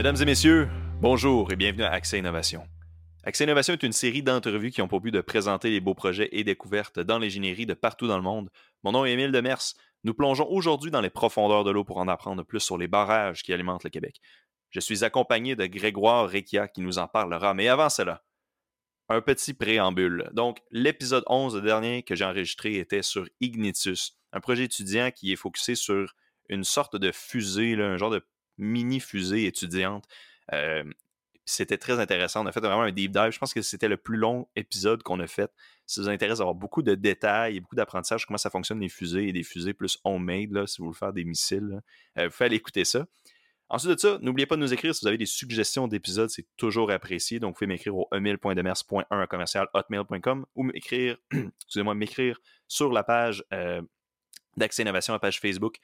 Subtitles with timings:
[0.00, 0.66] Mesdames et messieurs,
[1.02, 2.66] bonjour et bienvenue à Accès Innovation.
[3.22, 6.30] Accès Innovation est une série d'entrevues qui ont pour but de présenter les beaux projets
[6.32, 8.48] et découvertes dans l'ingénierie de partout dans le monde.
[8.82, 9.74] Mon nom est Émile Demers.
[10.04, 13.42] Nous plongeons aujourd'hui dans les profondeurs de l'eau pour en apprendre plus sur les barrages
[13.42, 14.22] qui alimentent le Québec.
[14.70, 18.22] Je suis accompagné de Grégoire Requia qui nous en parlera, mais avant cela,
[19.10, 20.30] un petit préambule.
[20.32, 25.30] Donc, l'épisode 11, le dernier que j'ai enregistré, était sur Ignitus, un projet étudiant qui
[25.30, 26.14] est focusé sur
[26.48, 28.24] une sorte de fusée, un genre de
[28.58, 30.06] mini-fusée étudiante.
[31.50, 32.44] C'était très intéressant.
[32.44, 33.32] On a fait vraiment un deep dive.
[33.32, 35.50] Je pense que c'était le plus long épisode qu'on a fait.
[35.84, 38.88] Si ça vous intéresse d'avoir beaucoup de détails et beaucoup d'apprentissage comment ça fonctionne les
[38.88, 41.80] fusées et des fusées plus homemade, là, si vous voulez faire des missiles,
[42.16, 43.04] vous pouvez aller écouter ça.
[43.68, 46.46] Ensuite de ça, n'oubliez pas de nous écrire si vous avez des suggestions d'épisodes, c'est
[46.56, 47.40] toujours apprécié.
[47.40, 53.44] Donc, vous pouvez m'écrire au emile.demers.1 commercial hotmail.com ou m'écrire, excusez-moi, m'écrire sur la page
[53.52, 53.82] euh,
[54.56, 55.78] d'Accès Innovation, la page Facebook.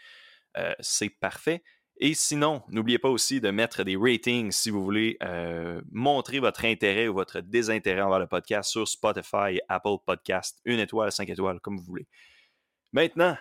[0.80, 1.62] C'est parfait.
[1.98, 6.66] Et sinon, n'oubliez pas aussi de mettre des ratings si vous voulez euh, montrer votre
[6.66, 10.60] intérêt ou votre désintérêt envers le podcast sur Spotify Apple Podcast.
[10.66, 12.06] Une étoile, cinq étoiles, comme vous voulez.
[12.92, 13.36] Maintenant,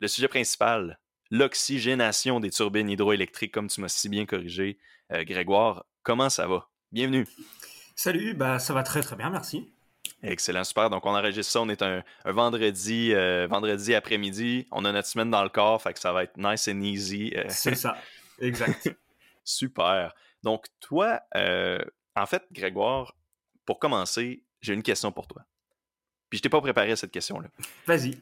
[0.00, 0.98] le sujet principal,
[1.30, 4.78] l'oxygénation des turbines hydroélectriques, comme tu m'as si bien corrigé.
[5.12, 6.70] Euh, Grégoire, comment ça va?
[6.92, 7.26] Bienvenue.
[7.94, 9.71] Salut, bah, ça va très très bien, merci.
[10.22, 10.88] Excellent, super.
[10.88, 11.60] Donc, on enregistre ça.
[11.60, 14.66] On est un, vendredi, euh, vendredi après-midi.
[14.70, 17.32] On a notre semaine dans le corps, fait que ça va être nice and easy.
[17.36, 17.44] Euh.
[17.48, 17.96] C'est ça,
[18.40, 18.94] exact.
[19.44, 20.14] super.
[20.42, 23.16] Donc, toi, en fait, Grégoire,
[23.66, 25.42] pour commencer, j'ai une question pour toi.
[26.30, 27.48] Puis je t'ai pas préparé à cette question-là.
[27.86, 28.18] Vas-y.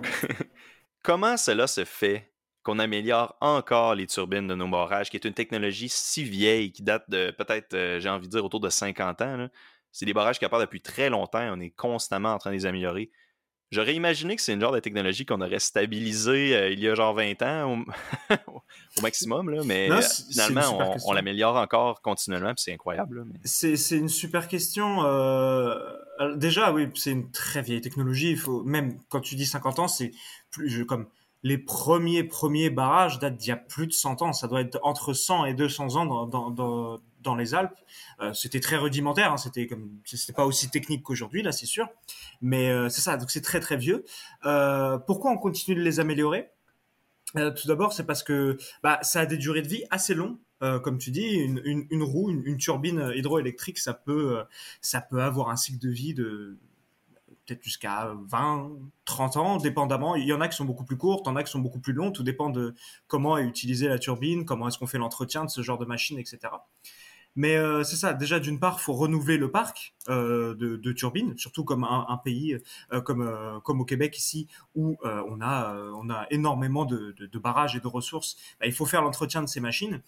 [1.02, 5.34] Comment cela se fait qu'on améliore encore les turbines de nos barrages, qui est une
[5.34, 9.22] technologie si vieille, qui date de peut-être, euh, j'ai envie de dire, autour de 50
[9.22, 9.48] ans.
[9.92, 11.42] C'est des barrages qui appartent depuis très longtemps.
[11.52, 13.10] On est constamment en train de les améliorer.
[13.72, 16.94] J'aurais imaginé que c'est une genre de technologie qu'on aurait stabilisé euh, il y a
[16.96, 17.84] genre 20 ans
[18.48, 18.62] au,
[19.02, 19.88] maximum, là, mais
[20.28, 23.26] finalement, on, l'améliore encore continuellement, c'est incroyable.
[23.44, 25.04] C'est une super question.
[25.04, 25.76] Euh,
[26.34, 28.32] déjà, oui, c'est une très vieille technologie.
[28.32, 30.10] Il faut, même quand tu dis 50 ans, c'est
[30.50, 31.06] plus comme
[31.44, 34.32] les premiers premiers barrages datent d'il y a plus de 100 ans.
[34.32, 36.98] Ça doit être entre 100 et 200 ans dans, dans dans
[37.36, 37.78] les Alpes.
[38.20, 41.88] Euh, c'était très rudimentaire, hein, c'était comme c'était pas aussi technique qu'aujourd'hui là, c'est sûr.
[42.40, 44.04] Mais euh, c'est ça, donc c'est très très vieux.
[44.44, 46.50] Euh, pourquoi on continue de les améliorer?
[47.34, 50.36] Tout d'abord, c'est parce que bah, ça a des durées de vie assez longues.
[50.82, 54.42] comme tu dis, une, une, une roue, une, une, turbine hydroélectrique, ça peut,
[54.80, 56.58] ça peut avoir un cycle de vie de
[57.50, 58.70] peut-être jusqu'à 20,
[59.04, 60.14] 30 ans, dépendamment.
[60.14, 61.58] Il y en a qui sont beaucoup plus courtes, il y en a qui sont
[61.58, 62.14] beaucoup plus longues.
[62.14, 62.74] Tout dépend de
[63.08, 66.18] comment est utilisée la turbine, comment est-ce qu'on fait l'entretien de ce genre de machine,
[66.18, 66.38] etc.
[67.36, 68.12] Mais euh, c'est ça.
[68.12, 72.16] Déjà, d'une part, faut renouveler le parc euh, de, de, turbines, surtout comme un, un
[72.16, 72.58] pays
[72.92, 77.14] euh, comme euh, comme au Québec ici, où euh, on a on a énormément de,
[77.18, 78.36] de, de barrages et de ressources.
[78.60, 80.02] Bah, il faut faire l'entretien de ces machines.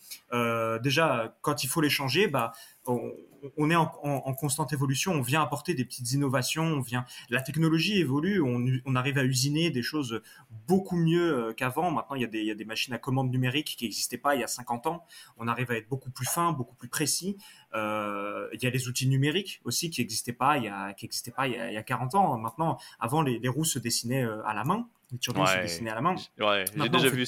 [0.82, 2.52] déjà, quand il faut les changer, bah
[2.86, 3.12] on,
[3.56, 5.12] on est en, en, en, constante évolution.
[5.12, 6.64] On vient apporter des petites innovations.
[6.64, 8.40] On vient, la technologie évolue.
[8.40, 10.22] On, on arrive à usiner des choses
[10.68, 11.90] beaucoup mieux qu'avant.
[11.90, 14.18] Maintenant, il y, a des, il y a des machines à commande numérique qui n'existaient
[14.18, 15.04] pas il y a 50 ans.
[15.36, 17.36] On arrive à être beaucoup plus fin, beaucoup plus précis.
[17.74, 21.06] Euh, il y a les outils numériques aussi qui n'existaient pas il y a qui
[21.06, 22.38] existaient pas il y a, il y a 40 ans.
[22.38, 24.88] Maintenant, avant les, les roues se dessinaient euh, à la main.
[25.10, 26.14] Les turbines se dessinaient à la main.
[26.38, 27.26] Ouais, j'ai déjà vu.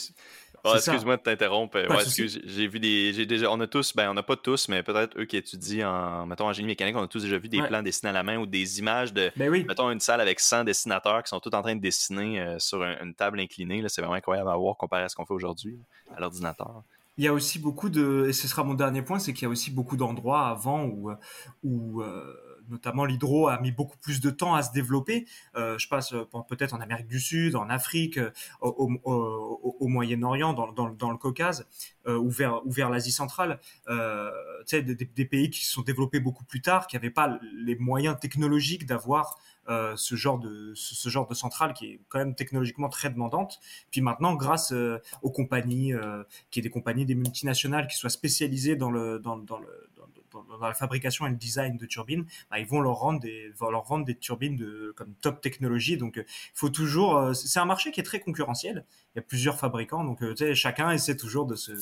[0.64, 1.76] Oh, excuse-moi de t'interrompre.
[1.76, 4.68] Ouais, excuse, j'ai vu des, j'ai déjà, on a tous, ben on n'a pas tous,
[4.68, 7.48] mais peut-être eux qui étudient en, mettons, en génie mécanique, on a tous déjà vu
[7.48, 9.64] des plans dessinés à la main ou des images de, ben oui.
[9.68, 12.82] mettons, une salle avec 100 dessinateurs qui sont tous en train de dessiner euh, sur
[12.82, 13.82] une table inclinée.
[13.82, 15.78] Là, c'est vraiment incroyable à voir comparé à ce qu'on fait aujourd'hui
[16.16, 16.82] à l'ordinateur
[17.16, 19.46] il y a aussi beaucoup de, et ce sera mon dernier point, c'est qu'il y
[19.46, 21.12] a aussi beaucoup d'endroits avant où,
[21.62, 22.34] où euh,
[22.68, 25.26] notamment l'hydro a mis beaucoup plus de temps à se développer.
[25.56, 28.30] Euh, je passe euh, peut-être en Amérique du Sud, en Afrique, euh,
[28.60, 31.66] au, Moyen-Orient, dans, le Caucase,
[32.06, 33.60] ou vers, l'Asie centrale.
[33.86, 33.94] Tu
[34.66, 38.18] sais, des, pays qui se sont développés beaucoup plus tard, qui n'avaient pas les moyens
[38.18, 40.74] technologiques d'avoir ce genre de
[41.34, 43.60] centrale qui est quand même technologiquement très demandante.
[43.90, 44.72] Puis maintenant, grâce
[45.22, 45.92] aux compagnies,
[46.50, 49.68] qui est des compagnies des multinationales qui soient spécialisées dans le dans, dans le
[50.34, 53.70] dans, la fabrication et le design de turbines, bah, ils vont leur rendre des vont
[53.70, 55.96] leur vendre des turbines de comme top technologie.
[55.96, 58.84] Donc il faut toujours c'est un marché qui est très concurrentiel.
[59.14, 61.72] Il y a plusieurs fabricants, donc sais chacun essaie toujours de se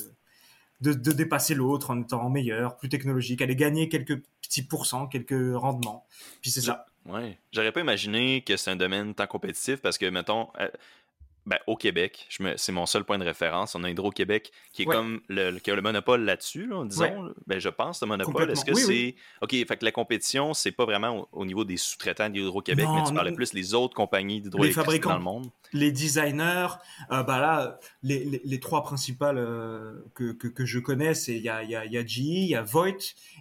[0.81, 5.55] de, de dépasser l'autre en étant meilleur, plus technologique, aller gagner quelques petits pourcents, quelques
[5.55, 6.05] rendements.
[6.41, 6.85] Puis c'est ça.
[7.05, 7.37] Ouais.
[7.51, 10.69] J'aurais pas imaginé que c'est un domaine tant compétitif parce que, mettons, euh,
[11.45, 13.75] ben, au Québec, c'est mon seul point de référence.
[13.75, 17.33] On a Hydro-Québec qui est comme le, qui a le monopole là-dessus, disons.
[17.47, 18.51] Ben, je pense, le monopole.
[18.51, 19.15] Est-ce que c'est.
[19.41, 23.13] OK, fait que la compétition, c'est pas vraiment au, niveau des sous-traitants d'Hydro-Québec, mais tu
[23.13, 25.49] parlais plus les autres compagnies d'hydroélectricité dans le monde.
[25.73, 26.67] Les designers,
[27.11, 31.41] euh, bah là, les, les, trois principales euh, que, que, que, je connais, c'est il
[31.41, 32.91] y a, y, a, y a GE, il y a Voigt,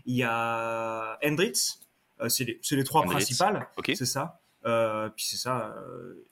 [0.07, 1.79] il y a Hendrix.
[2.21, 3.69] Euh, c'est les, les, trois principales.
[3.85, 4.41] C'est ça.
[4.65, 5.75] puis c'est ça,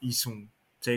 [0.01, 0.39] ils sont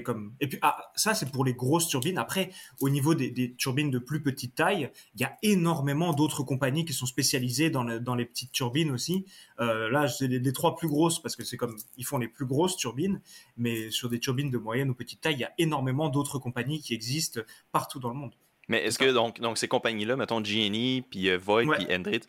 [0.03, 2.17] comme et puis ah, ça c'est pour les grosses turbines.
[2.17, 6.85] Après, au niveau des, turbines de plus petite taille, il y a énormément d'autres compagnies
[6.85, 9.25] qui sont spécialisées dans, dans les petites turbines aussi.
[9.59, 12.45] Euh, là, c'est les, trois plus grosses parce que c'est comme ils font les plus
[12.45, 13.21] grosses turbines,
[13.57, 16.81] mais sur des turbines de moyenne ou petite taille, il y a énormément d'autres compagnies
[16.81, 17.41] qui existent
[17.71, 18.33] partout dans le monde.
[18.69, 22.21] Mais est-ce que donc, donc ces compagnies-là, mettons GNE, puis euh, Voigt, puis Endrit,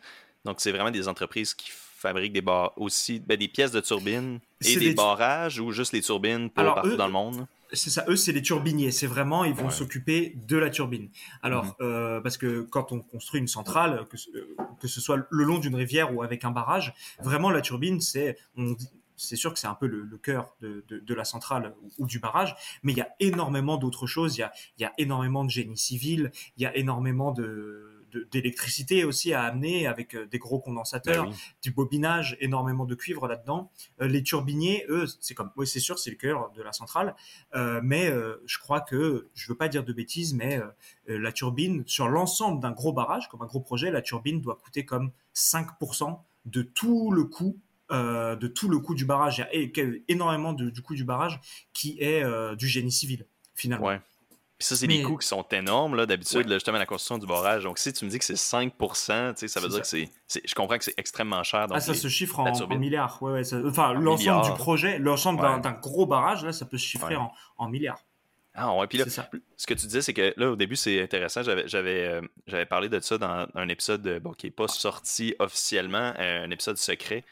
[0.43, 1.71] donc c'est vraiment des entreprises qui
[2.13, 6.01] fabriquent des bar aussi ben, des pièces de turbines et des, barrages ou juste les
[6.01, 7.47] turbines pour partout dans le monde?
[7.73, 8.91] c'est ça, eux, c'est les turbiniers.
[8.91, 11.09] C'est vraiment, ils vont s'occuper de la turbine.
[11.41, 11.73] Alors, mhm.
[11.81, 15.59] euh, parce que quand on construit une centrale, que, euh, que ce soit le long
[15.59, 18.37] d'une rivière ou avec un barrage, vraiment la turbine, c'est,
[19.15, 22.19] c'est sûr que c'est un peu le, cœur de, de, de, la centrale ou, du
[22.19, 24.37] barrage, mais il y a énormément d'autres choses.
[24.37, 27.94] Il y a, il y a énormément de génie civil, il y a énormément de
[28.31, 33.27] d'électricité aussi à amener avec euh, des gros condensateurs, bah du bobinage, énormément de cuivre
[33.27, 33.71] là-dedans.
[34.01, 37.15] Euh, les turbiniers, eux, c'est comme, oui, c'est sûr, c'est le cœur de la centrale,
[37.55, 38.11] euh, mais
[38.45, 40.59] je crois que, je veux pas dire de bêtises, mais
[41.07, 44.85] la turbine, sur l'ensemble d'un gros barrage, comme un gros projet, la turbine doit coûter
[44.85, 47.59] comme 5% de tout le coût
[47.89, 49.45] de tout le coût du barrage.
[49.53, 51.39] Il y a énormément du coût du barrage
[51.73, 52.23] qui est
[52.55, 53.87] du génie civil, finalement.
[53.87, 54.01] Ouais.
[54.57, 57.63] Puis ça, c'est des coûts qui sont énormes, là, d'habitude, justement, la construction du barrage.
[57.63, 60.09] Donc, si tu me dis que c'est 5% ça veut dire que c'est.
[60.45, 61.67] Je comprends que c'est extrêmement cher.
[61.69, 63.21] ah, ça se chiffre en, milliards.
[63.21, 67.15] Ouais, ouais, enfin, l'ensemble du projet, l'ensemble d'un gros barrage, là, ça peut se chiffrer
[67.57, 67.99] en, milliards.
[68.57, 69.05] Ah ouais, puis là,
[69.57, 71.41] ce que tu disais, c'est que là, au début, c'est intéressant.
[71.43, 72.21] J'avais
[72.53, 76.51] euh, parlé de ça dans un épisode bon, qui n'est pas sorti officiellement, euh, un
[76.51, 77.25] épisode secret,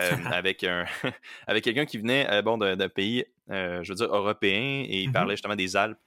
[0.00, 0.84] euh, avec un
[1.46, 5.12] avec quelqu'un qui venait bon, d'un pays, je veux dire, européen, et il mm-hmm.
[5.12, 5.98] parlait justement des Alpes.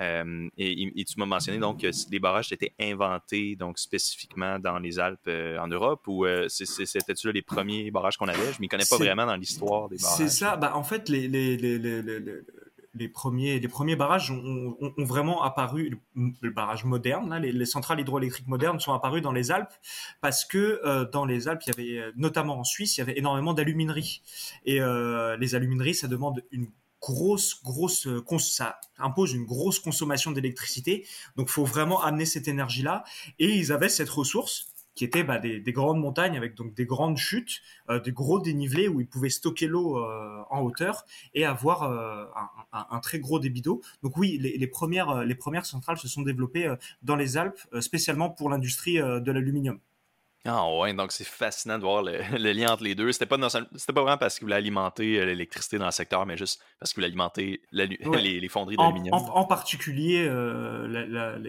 [0.00, 4.98] Euh, et, tu m'as mentionné donc que les barrages étaient inventés donc spécifiquement dans les
[4.98, 8.52] Alpes euh, en Europe ou euh, c'était-tu les premiers barrages qu'on avait?
[8.52, 10.18] Je ne m'y connais pas vraiment dans l'histoire des barrages.
[10.18, 10.56] C'est ça.
[10.56, 11.78] Bah, en fait, les, les, les,
[12.94, 18.00] les, premiers, les premiers barrages ont, ont, vraiment apparu, le barrage moderne, là, les, centrales
[18.00, 19.72] hydroélectriques modernes sont apparues dans les Alpes
[20.20, 23.54] parce que dans les Alpes, il y avait, notamment en Suisse, il y avait énormément
[23.54, 24.22] d'alumineries.
[24.64, 24.80] Et
[25.38, 26.68] les alumineries, ça demande une
[27.00, 31.06] grosse, grosse, euh, ça impose une grosse consommation d'électricité.
[31.36, 33.04] Donc, faut vraiment amener cette énergie-là.
[33.38, 37.18] Et ils avaient cette ressource qui était bah, des, grandes montagnes avec donc des grandes
[37.18, 37.60] chutes,
[37.90, 41.04] euh, des gros dénivelés où ils pouvaient stocker l'eau euh, en hauteur
[41.34, 41.82] et avoir
[42.72, 43.82] un, très gros débit d'eau.
[44.02, 49.32] Donc oui, les premières centrales se sont développées dans les Alpes, spécialement pour l'industrie de
[49.32, 49.78] l'aluminium.
[50.48, 52.18] Ah ouais, donc c'est fascinant de voir le,
[52.52, 53.10] lien entre les deux.
[53.12, 56.36] C'était pas, c'était pas vraiment parce qu'il voulait alimenter euh, l'électricité dans le secteur, mais
[56.36, 59.14] juste parce qu'il voulait alimenter les, fonderies d'aluminium.
[59.14, 60.86] En, particulier euh,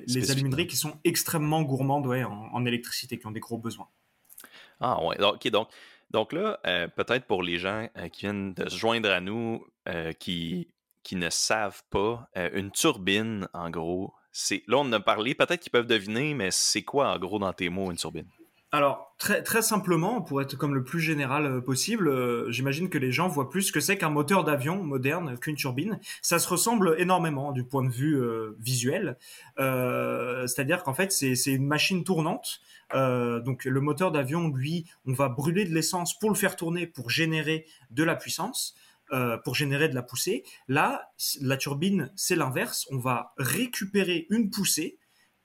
[0.08, 3.88] les alumineries qui sont extrêmement gourmandes ouais, en, électricité, qui ont des gros besoins.
[4.80, 5.70] Ah ouais, ok, donc,
[6.12, 9.66] donc là, euh, peut-être pour les gens qui viennent de se joindre à nous,
[10.20, 10.68] qui,
[11.04, 15.60] qui ne savent pas, une turbine, en gros, c'est là on en a parlé, peut-être
[15.60, 18.28] qu'ils peuvent deviner, mais c'est quoi en gros dans tes mots une turbine?
[18.74, 22.98] Alors, très, très simplement, pour être comme le plus général euh, possible, euh, j'imagine que
[22.98, 26.02] les gens voient plus ce que c'est qu'un moteur d'avion moderne qu'une turbine.
[26.22, 29.18] Ça se ressemble énormément du point de vue euh, visuel.
[29.58, 32.60] C'est-à-dire qu'en fait, c'est une machine tournante.
[32.94, 37.10] donc, le moteur d'avion, lui, on va brûler de l'essence pour le faire tourner, pour
[37.10, 38.76] générer de la puissance.
[39.46, 40.44] pour générer de la poussée.
[40.68, 42.86] Là, la turbine, c'est l'inverse.
[42.92, 44.98] On va récupérer une poussée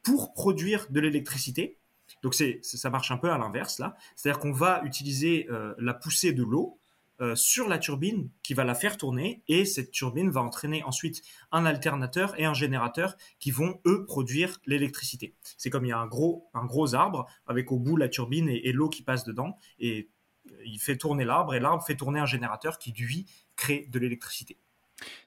[0.02, 1.78] pour produire de l'électricité.
[2.22, 3.96] Donc c'est, ça marche un peu à l'inverse là.
[4.16, 6.78] C'est-à-dire qu'on va utiliser euh, la poussée de l'eau
[7.20, 11.22] euh, sur la turbine qui va la faire tourner et cette turbine va entraîner ensuite
[11.52, 15.36] un alternateur et un générateur qui vont eux produire l'électricité.
[15.56, 18.48] C'est comme il y a un gros, un gros arbre avec au bout la turbine
[18.48, 20.10] et, l'eau qui passe dedans et
[20.64, 23.26] il fait tourner l'arbre et l'arbre fait tourner un générateur qui lui
[23.56, 24.58] crée de l'électricité.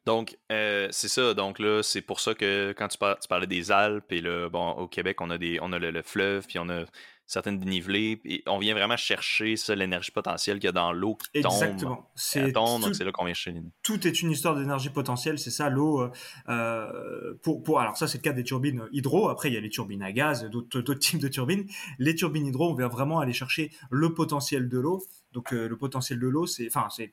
[0.05, 1.34] Donc, euh, c'est ça.
[1.34, 4.88] Donc là, c'est pour ça que quand tu, parlais des Alpes, et là, bon, au
[4.88, 6.84] Québec, on a, des, on a le, fleuve, puis on a
[7.27, 11.15] certaines dénivelés, et on vient vraiment chercher ça, l'énergie potentielle qu'il y a dans l'eau
[11.15, 11.53] qui tombe.
[11.53, 12.12] Exactement.
[12.13, 13.63] C'est donc c'est là qu'on vient chercher.
[13.82, 16.01] Tout est une histoire d'énergie potentielle, c'est ça, l'eau.
[16.01, 16.12] Euh,
[16.50, 19.29] euh, pour, pour, alors ça, c'est le cas des turbines hydro.
[19.29, 21.65] Après, il y a les turbines à gaz, d'autres types de turbines.
[21.98, 25.03] Les turbines hydro, on vient vraiment aller chercher le potentiel de l'eau.
[25.34, 27.12] Donc, le potentiel de l'eau, c'est, enfin, c'est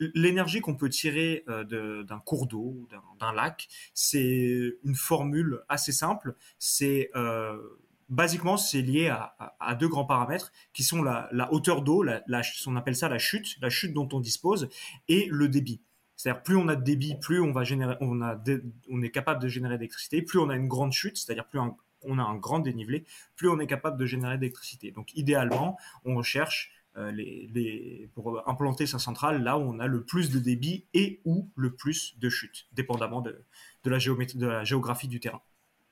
[0.00, 6.34] l'énergie qu'on peut tirer d'un cours d'eau, d'un lac, c'est une formule assez simple.
[6.58, 7.10] C'est
[8.08, 12.04] basiquement, c'est lié à, deux grands paramètres qui sont la, hauteur d'eau,
[12.66, 14.68] on appelle ça la chute, la chute dont on dispose,
[15.08, 15.80] et le débit.
[16.16, 19.78] C'est-à-dire plus on a de débit, plus on va générer, on est capable de générer
[19.78, 20.22] d'électricité.
[20.22, 21.60] Plus on a une grande chute, c'est-à-dire plus
[22.02, 23.04] on a un grand dénivelé,
[23.36, 24.90] plus on est capable de générer d'électricité.
[24.90, 30.04] Donc idéalement, on recherche euh, les, pour implanter sa centrale là où on a le
[30.04, 33.44] plus de débit et ou le plus de chute, dépendamment de,
[33.84, 35.42] de la, géométrie, de la géographie du terrain.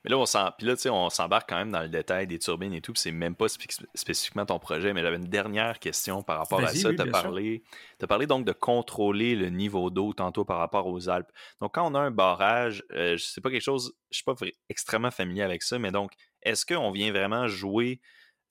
[0.03, 3.11] Mais là, on s'embarque quand même dans le détail des turbines et tout, puis c'est
[3.11, 6.93] même pas spécifiquement ton projet, mais j'avais une dernière question par rapport à ça.
[6.93, 7.63] tu as, parlé,
[8.07, 11.31] parlé donc de contrôler le niveau d'eau tantôt par rapport aux Alpes.
[11.61, 14.35] Donc, quand on a un barrage, euh, je sais pas quelque chose, je suis pas
[14.67, 18.01] extrêmement familier avec ça, mais donc, est-ce qu'on vient vraiment jouer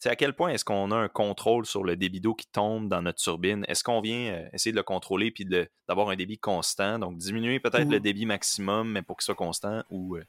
[0.08, 3.02] à quel point est-ce qu'on a un contrôle sur le débit d'eau qui tombe dans
[3.02, 3.64] notre turbine?
[3.68, 5.46] Est-ce qu'on vient euh, essayer de le contrôler puis
[5.88, 6.98] d'avoir un débit constant?
[6.98, 10.16] Donc, diminuer peut-être le débit maximum, mais pour qu'il soit constant ou.
[10.16, 10.24] Euh,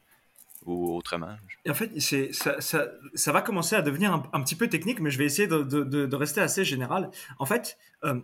[0.64, 1.36] ou autrement
[1.68, 5.18] En fait, ça, ça, ça, va commencer à devenir un, petit peu technique, mais je
[5.18, 7.10] vais essayer de, de, rester assez général.
[7.38, 8.20] En fait, euh,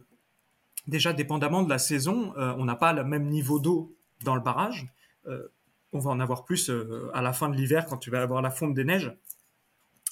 [0.86, 4.40] déjà, dépendamment de la saison, euh, on n'a pas le même niveau d'eau dans le
[4.40, 4.86] barrage.
[5.26, 5.48] Euh,
[5.92, 6.70] on va en avoir plus
[7.14, 9.12] à la fin de l'hiver quand tu vas avoir la fonte des neiges.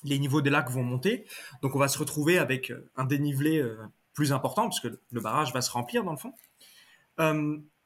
[0.04, 1.26] Les niveaux des lacs vont monter.
[1.62, 3.64] Donc, on va se retrouver avec un dénivelé
[4.14, 6.32] plus important, parce que le barrage va se remplir dans le fond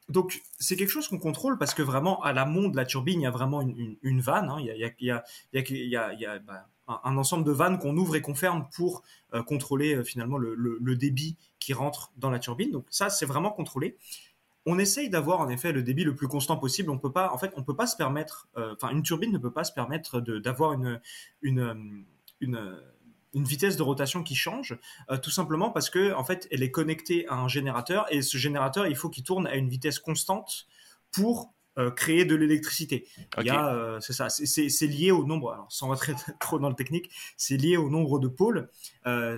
[0.09, 3.23] donc c'est quelque chose qu'on contrôle parce que vraiment à l'amont de la turbine il
[3.23, 6.39] y a vraiment une, vanne, il, y a,
[6.87, 9.03] un ensemble de vannes qu'on ouvre et qu'on ferme pour
[9.33, 12.71] euh, contrôler euh, finalement le, débit qui rentre dans la turbine.
[12.71, 13.97] Donc ça c'est vraiment contrôlé.
[14.65, 16.89] On essaye d'avoir en effet le débit le plus constant possible.
[16.89, 19.37] On peut pas, en fait, on peut pas se permettre, euh, enfin une turbine ne
[19.37, 21.01] peut pas se permettre d'avoir une,
[21.41, 21.97] une,
[23.33, 24.77] une vitesse de rotation qui change,
[25.09, 28.37] euh, tout simplement parce que en fait, elle est connectée à un générateur et ce
[28.37, 30.67] générateur, il faut qu'il tourne à une vitesse constante
[31.11, 33.07] pour euh, créer de l'électricité.
[33.39, 35.51] Il y a, euh, c'est ça, c'est lié au nombre.
[35.53, 38.69] Alors, sans rentrer trop dans le technique, c'est lié au nombre de pôles.
[39.05, 39.37] On,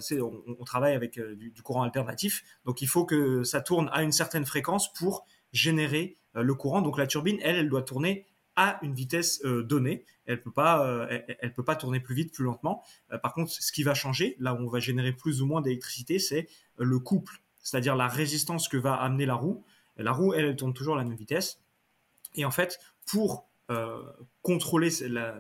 [0.60, 4.12] on, travaille avec du, du, courant alternatif, donc il faut que ça tourne à une
[4.12, 6.82] certaine fréquence pour générer le courant.
[6.82, 8.26] Donc la turbine, elle, elle doit tourner
[8.56, 10.06] à une vitesse euh, donnée.
[10.26, 12.84] Elle peut pas, euh, elle, peut pas tourner plus vite, plus lentement.
[13.12, 15.62] Euh, par contre, ce qui va changer, là où on va générer plus ou moins
[15.62, 19.64] d'électricité, c'est le couple, c'est-à-dire la résistance que va amener la roue.
[19.98, 21.62] La roue, elle, elle tourne toujours à la même vitesse.
[22.36, 23.48] Et en fait, pour
[24.44, 25.36] contrôler la,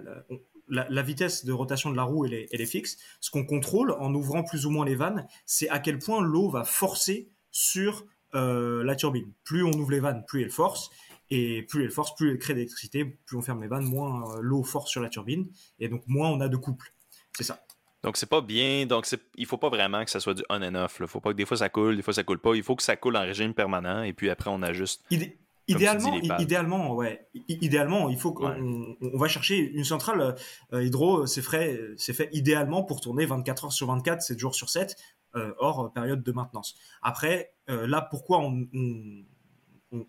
[0.68, 2.98] la, vitesse de rotation de la roue, elle est, elle est fixe.
[3.20, 6.50] Ce qu'on contrôle en ouvrant plus ou moins les vannes, c'est à quel point l'eau
[6.50, 9.32] va forcer sur la turbine.
[9.44, 10.90] Plus on ouvre les vannes, plus elle force.
[11.32, 14.40] Et plus elle force, plus elle crée d'électricité, plus on ferme les vannes, moins euh,
[14.42, 15.48] l'eau force sur la turbine,
[15.80, 16.94] et donc moins on a de couple.
[17.36, 17.66] C'est ça.
[18.04, 20.76] Donc c'est pas bien, donc il faut pas vraiment que ça soit du on and
[20.76, 20.98] off.
[21.00, 22.54] Il faut pas que des fois ça coule, des fois ça coule pas.
[22.54, 25.04] Il faut que ça coule en régime permanent, et puis après on ajuste.
[25.68, 27.28] Idéalement, idéalement, ouais.
[27.48, 30.36] idéalement, il faut qu'on on va chercher une centrale
[30.74, 31.26] euh, hydro.
[31.26, 34.96] C'est fait, c'est fait idéalement pour tourner 24 heures sur 24, 7 jours sur 7,
[35.36, 36.76] euh, hors période de maintenance.
[37.02, 38.68] Après, là, pourquoi on,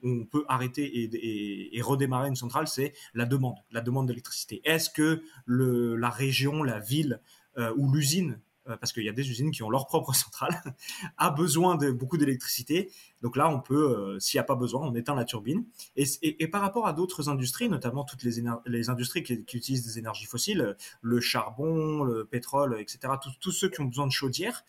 [0.03, 4.61] on, peut arrêter et, redémarrer une centrale, c'est la demande, la demande d'électricité.
[4.65, 7.21] Est-ce que la région, la ville
[7.59, 8.37] euh, ou l'usine euh,
[8.77, 10.61] parce qu'il y a des usines qui ont leur propre centrale,
[11.17, 12.91] a besoin de beaucoup d'électricité.
[13.23, 15.65] Donc là, on peut, euh, s'il n'y a pas besoin, on éteint la turbine.
[15.97, 20.77] Et, par rapport à d'autres industries, notamment toutes les, industries qui, utilisent des énergies fossiles,
[21.03, 24.65] le charbon, le pétrole, etc., tous ceux qui ont besoin de chaudière,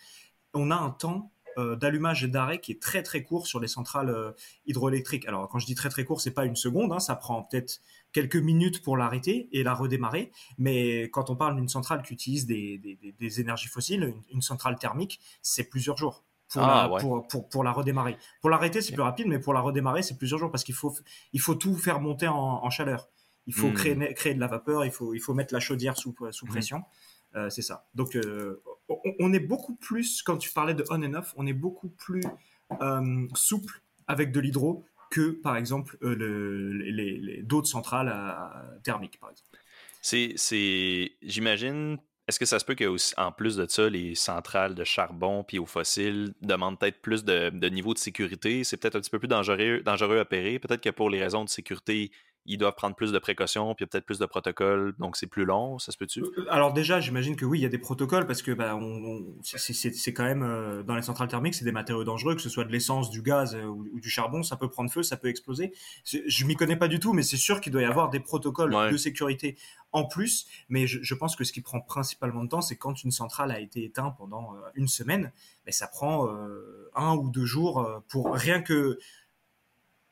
[0.53, 3.67] on a un temps euh, d'allumage et d'arrêt qui est très très court sur les
[3.67, 4.31] centrales euh,
[4.67, 5.27] hydroélectriques.
[5.27, 7.81] Alors quand je dis très très court, c'est pas une seconde, hein, ça prend peut-être
[8.11, 10.31] quelques minutes pour l'arrêter et la redémarrer.
[10.57, 15.69] Mais quand on parle d'une centrale qui utilise des, énergies fossiles, une, centrale thermique, c'est
[15.69, 16.23] plusieurs jours.
[16.53, 18.17] Pour, ah, la, pour, la redémarrer.
[18.39, 20.95] Pour l'arrêter, c'est plus rapide, mais pour la redémarrer, c'est plusieurs jours parce qu'il faut,
[21.33, 23.09] il faut tout faire monter en, chaleur.
[23.47, 23.73] Il faut hmm.
[23.73, 26.49] créer, créer de la vapeur, il faut, il faut mettre la chaudière sous, sous hmm.
[26.49, 26.83] pression.
[27.35, 27.87] Euh, c'est ça.
[27.93, 28.61] Donc, euh,
[29.19, 32.23] on, est beaucoup plus, quand tu parlais de on and off, on est beaucoup plus
[32.81, 38.13] euh, souple avec de l'hydro que, par exemple, les, d'autres centrales
[38.83, 39.49] thermiques, par exemple.
[40.01, 41.97] C'est, j'imagine,
[42.27, 45.65] est-ce que ça se peut qu'en plus de ça, les centrales de charbon puis aux
[45.65, 48.63] fossiles demandent peut-être plus de, de, niveau de sécurité?
[48.63, 50.59] C'est peut-être un petit peu plus dangereux, dangereux à opérer.
[50.59, 52.11] Peut-être que pour les raisons de sécurité,
[52.47, 55.17] ils doivent prendre plus de précautions, puis il y a peut-être plus de protocoles, donc
[55.17, 56.21] c'est plus long, ça se peut-tu?
[56.21, 58.79] Euh, alors déjà, j'imagine que oui, il y a des protocoles, parce que bah,
[59.43, 62.63] c'est quand même, euh, dans les centrales thermiques, c'est des matériaux dangereux, que ce soit
[62.63, 65.73] de l'essence, du gaz euh, ou, du charbon, ça peut prendre feu, ça peut exploser.
[66.05, 68.91] Je m'y connais pas du tout, mais c'est sûr qu'il doit y avoir des protocoles
[68.91, 69.57] de sécurité
[69.91, 73.11] en plus, mais je, pense que ce qui prend principalement de temps, c'est quand une
[73.11, 75.31] centrale a été éteinte pendant une semaine,
[75.65, 76.29] mais ça prend
[76.95, 78.99] un ou deux jours pour rien que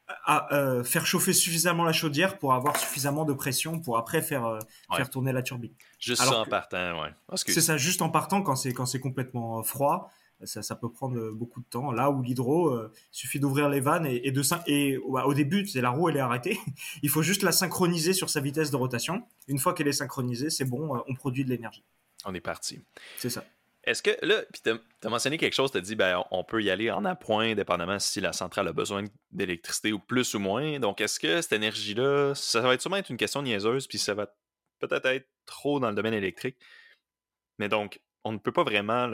[0.08, 4.60] à, faire chauffer suffisamment la chaudière pour avoir suffisamment de pression pour après faire,
[4.96, 5.74] faire tourner la turbine.
[6.00, 7.10] Juste ça en partant, ouais.
[7.36, 10.12] C'est ça, juste en partant quand c'est quand c'est complètement froid
[10.44, 11.92] ça, peut prendre beaucoup de temps.
[11.92, 15.82] Là où l'hydro, il euh, suffit d'ouvrir les vannes et, de et au début, c'est
[15.82, 16.60] la roue, elle est arrêtée.
[17.04, 19.24] il faut juste la synchroniser sur sa vitesse de rotation.
[19.48, 21.84] Une fois qu'elle est synchronisée, c'est bon, euh, on produit de l'énergie.
[22.26, 22.82] On est parti.
[23.18, 23.46] C'est ça.
[23.86, 26.63] Est-ce que là, puis tu as, mentionné quelque chose, tu as dit ben, on peut
[26.63, 30.80] y aller en appoint, dépendamment si la centrale a besoin d'électricité ou plus ou moins.
[30.80, 34.15] Donc, est-ce que cette énergie-là, ça va être sûrement être une question niaiseuse, puis ça
[34.15, 34.27] va
[34.80, 36.58] peut-être être trop dans le domaine électrique.
[37.60, 39.08] Mais donc, on ne peut pas vraiment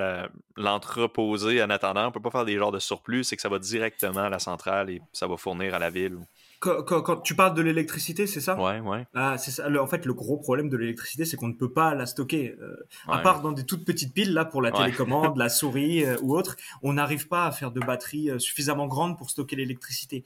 [0.55, 2.03] l'entreposer en attendant.
[2.03, 3.25] On ne peut pas faire des genres de surplus.
[3.25, 6.17] C'est que ça va directement à la centrale et ça va fournir à la ville.
[6.61, 8.55] Quand, tu parles de l'électricité, c'est ça?
[8.55, 9.07] Ouais, ouais.
[9.15, 9.67] Ah, c'est ça.
[9.81, 12.55] en fait, le gros problème de l'électricité, c'est qu'on ne peut pas la stocker.
[12.61, 12.75] Euh,
[13.07, 16.37] à part dans des toutes petites piles, là, pour la télécommande, la souris euh, ou
[16.37, 20.23] autre, on n'arrive pas à faire de batteries euh, suffisamment grandes pour stocker l'électricité.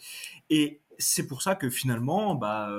[0.49, 2.69] Et c'est pour ça que finalement, bah,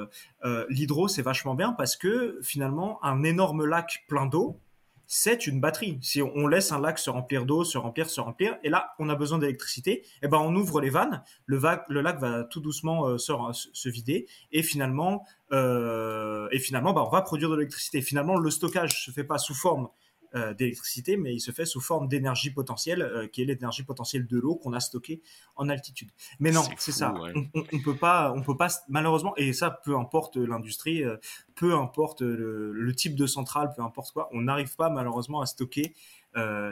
[0.69, 4.61] l'hydro, c'est vachement bien parce que finalement, un énorme lac plein d'eau,
[5.07, 5.99] c'est une batterie.
[6.03, 9.09] Si on laisse un lac se remplir d'eau, se remplir, se remplir, et là on
[9.09, 13.09] a besoin d'électricité, et eh ben on ouvre les vannes, le, lac va tout doucement
[13.09, 18.03] euh, se, vider, et finalement, euh, et finalement, bah, on va produire de l'électricité.
[18.03, 19.89] Finalement, le stockage se fait pas sous forme
[20.37, 24.27] euh, d'électricité, mais il se fait sous forme d'énergie potentielle, euh, qui est l'énergie potentielle
[24.27, 25.23] de l'eau qu'on a stockée
[25.55, 26.11] en altitude.
[26.41, 27.15] Mais non, c'est ça.
[27.35, 31.17] On, on, peut pas, on peut pas malheureusement, et ça, peu importe l'industrie, euh,
[31.55, 35.95] peu importe le, type de centrale, peu importe quoi, on n'arrive pas malheureusement à stocker.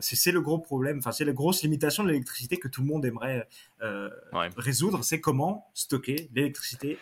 [0.00, 3.06] c'est le gros problème, enfin c'est la grosse limitation de l'électricité que tout le monde
[3.06, 3.49] aimerait
[4.59, 6.99] résoudre, c'est comment stocker l'électricité.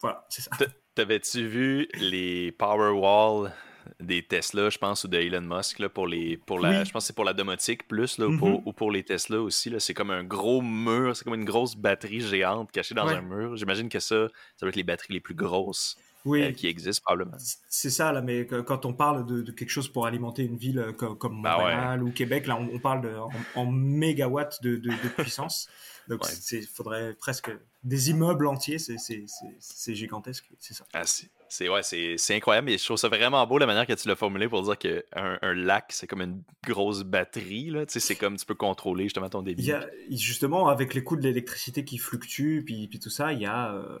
[0.00, 0.50] Voilà, c'est ça.
[0.94, 3.52] T'avais-tu vu les Powerwall
[3.98, 7.06] des Tesla, je pense, ou de Elon Musk là, pour les pour la je pense
[7.06, 8.62] c'est pour la domotique plus là, mm-hmm.
[8.64, 12.20] ou, pour, les Tesla aussi c'est comme un gros mur, c'est comme une grosse batterie
[12.20, 13.56] géante cachée dans un mur.
[13.56, 17.38] J'imagine que ça ça va être les batteries les plus grosses euh, qui existent probablement.
[17.68, 20.92] C'est ça là, mais quand on parle de, quelque chose pour alimenter une ville euh,
[20.92, 23.14] comme, comme bah Montréal ou Québec, là on, parle de,
[23.54, 25.68] en, mégawatts de, de puissance.
[26.08, 28.78] Donc, il faudrait presque des immeubles entiers.
[28.78, 30.84] C'est gigantesque, c'est ça.
[30.92, 32.70] Ah, c'est ouais, c'est incroyable.
[32.70, 35.38] Et je trouve ça vraiment beau la manière que tu l'as formulé pour dire qu'un
[35.42, 37.72] un lac, c'est comme une grosse batterie.
[37.88, 39.62] C'est comme tu peux contrôler justement ton débit.
[39.62, 43.32] Il y a, justement, avec les coûts de l'électricité qui fluctuent, puis, puis, tout ça,
[43.32, 43.98] il y a, euh,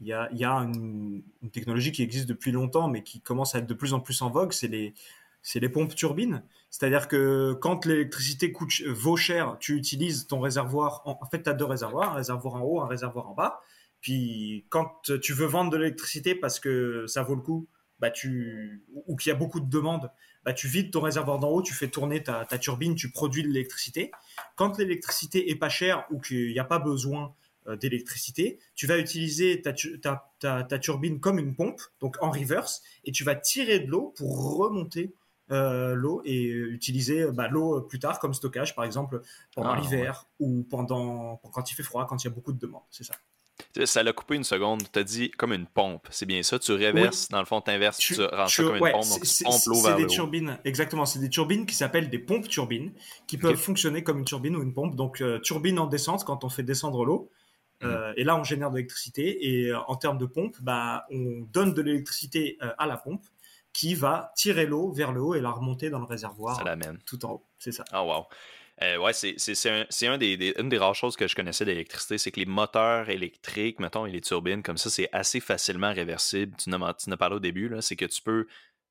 [0.00, 3.20] il y a, il y a une, une, technologie qui existe depuis longtemps, mais qui
[3.20, 4.52] commence à être de plus en plus en vogue.
[4.52, 4.94] C'est les,
[5.42, 6.42] c'est les pompes turbines.
[6.70, 11.02] C'est-à-dire que quand l'électricité coûte vaut cher, tu utilises ton réservoir.
[11.06, 13.60] En, fait, tu as deux réservoirs, un réservoir en haut, un réservoir en bas.
[14.00, 17.66] Puis quand tu veux vendre de l'électricité parce que ça vaut le coup,
[17.98, 20.10] bah tu ou qu'il y a beaucoup de demandes,
[20.44, 23.48] bah tu vides ton réservoir d'en haut, tu fais tourner ta, turbine, tu produis de
[23.48, 24.12] l'électricité.
[24.56, 27.34] Quand l'électricité est pas chère ou qu'il n'y a pas besoin
[27.66, 33.24] euh, d'électricité, tu vas utiliser ta, turbine comme une pompe, donc en reverse, et tu
[33.24, 35.12] vas tirer de l'eau pour remonter
[35.50, 39.22] euh, l'eau et utiliser bah, l'eau plus tard comme stockage, par exemple
[39.54, 42.58] pendant ah, l'hiver ou pendant quand il fait froid, quand il y a beaucoup de
[42.58, 42.82] demandes.
[42.90, 43.14] C'est ça.
[43.84, 44.82] Ça l'a coupé une seconde.
[44.92, 46.06] Tu as dit comme une pompe.
[46.10, 46.58] C'est bien ça.
[46.58, 49.08] Tu reverses, dans le fond, tu inverses, tu, tu rentres comme une pompe.
[49.08, 51.06] Donc, tu pompes l'eau vers des turbines, exactement.
[51.06, 52.92] C'est des turbines qui s'appellent des pompes turbines
[53.26, 54.96] qui peuvent fonctionner comme une turbine ou une pompe.
[54.96, 57.30] Donc, euh, turbine en descente quand on fait descendre l'eau.
[57.84, 58.14] Euh, mhm.
[58.16, 59.48] et là, on génère de l'électricité.
[59.48, 63.24] Et en termes de pompe, bah, on donne de l'électricité à la pompe
[63.72, 66.56] qui va tirer l'eau vers le haut et la remonter dans le réservoir.
[66.56, 66.98] Ça l'amène.
[67.06, 67.84] Tout en haut, c'est ça.
[67.92, 68.26] Ah, wow.
[68.82, 69.34] Euh, ouais, c'est
[69.68, 73.10] un, un des, une des rares choses que je connaissais d'électricité, c'est que les moteurs
[73.10, 76.56] électriques, mettons, et les turbines, comme ça, c'est assez facilement réversible.
[76.56, 78.46] Tu en as parlé au début, c'est que tu peux.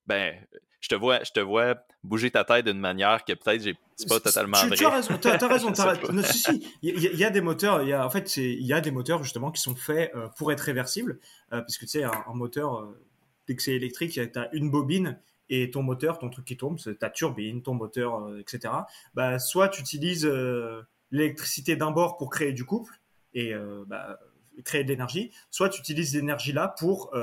[0.05, 0.35] Ben,
[0.79, 3.75] je te vois, je te vois bouger ta tête d'une manière que peut-être j'ai
[4.07, 5.73] pas totalement tu, Tu as raison, tu as, raison.
[6.23, 8.81] si, si, il y, a des moteurs, il y a, en fait, il y a
[8.81, 11.19] des moteurs justement qui sont faits euh, pour être réversibles,
[11.51, 12.87] euh, puisque tu sais, un, moteur,
[13.47, 16.77] dès que c'est électrique, tu as une bobine et ton moteur, ton truc qui tourne,
[16.77, 18.73] c'est ta turbine, ton moteur, euh, etc.
[19.13, 20.81] Bah, soit tu utilises euh,
[21.11, 22.99] l'électricité d'un bord pour créer du couple
[23.33, 24.19] et euh, bah,
[24.65, 27.15] créer de l'énergie, soit tu utilises l'énergie là pour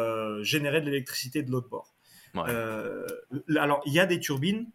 [0.43, 1.95] générer de l'électricité de l'autre bord.
[2.35, 4.71] alors, il y a des turbines,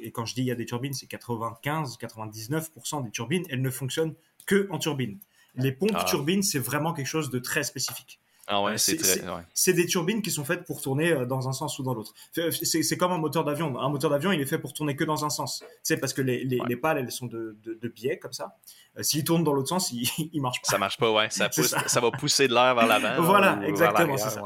[0.00, 3.70] et quand je dis il y a des turbines, c'est 95-99% des turbines, elles ne
[3.70, 5.20] fonctionnent que en turbine.
[5.54, 6.04] Les pompes ah.
[6.04, 8.21] turbines, c'est vraiment quelque chose de très spécifique.
[8.52, 11.82] Ah ouais, c'est des turbines qui sont faites pour tourner euh, dans un sens ou
[11.82, 12.12] dans l'autre.
[12.34, 13.78] C'est comme un moteur d'avion.
[13.80, 15.64] Un moteur d'avion, il est fait pour tourner que dans un sens.
[15.82, 18.58] C'est parce que les, les, pales, elles sont de, de, biais comme ça.
[18.98, 20.70] Euh, s'il tourne dans l'autre sens, il, il marche pas.
[20.70, 21.30] Ça marche pas, ouais.
[21.30, 22.00] Ça, pousse, ça.
[22.00, 23.22] va pousser de l'air vers l'avant.
[23.22, 24.38] Voilà, exactement, ça.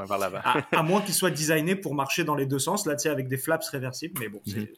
[0.70, 3.26] à, moins qu'il soit designé pour marcher dans les deux sens, là, tu sais, avec
[3.26, 4.20] des flaps réversibles.
[4.20, 4.68] Mais bon, mhm.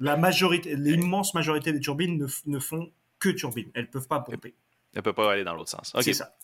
[0.00, 3.70] la, majorité, l'immense majorité des turbines ne, ne, font que turbines.
[3.74, 4.56] Elles peuvent pas pomper.
[4.92, 5.94] Elles peuvent pas aller dans l'autre sens.
[6.00, 6.34] C'est ça.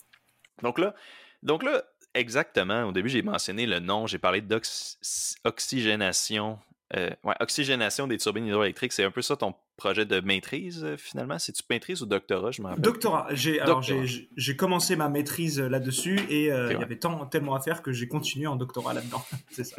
[0.62, 0.94] Donc là,
[1.42, 1.82] donc là,
[2.14, 6.60] exactement, au début, j'ai mentionné le nom, j'ai parlé d'oxygénation.
[6.94, 10.98] Euh, ouais, oxygénation des turbines hydroélectriques, c'est un peu ça ton projet de maîtrise euh,
[10.98, 11.38] finalement?
[11.38, 12.82] C'est-tu maîtrise ou doctorat Je rappelle.
[12.82, 13.28] Doctorat.
[13.30, 17.60] J'ai, alors, j'ai, commencé ma maîtrise euh, là-dessus et il y avait tant, tellement à
[17.60, 19.24] faire que j'ai continué en doctorat là-dedans.
[19.50, 19.76] c'est ça.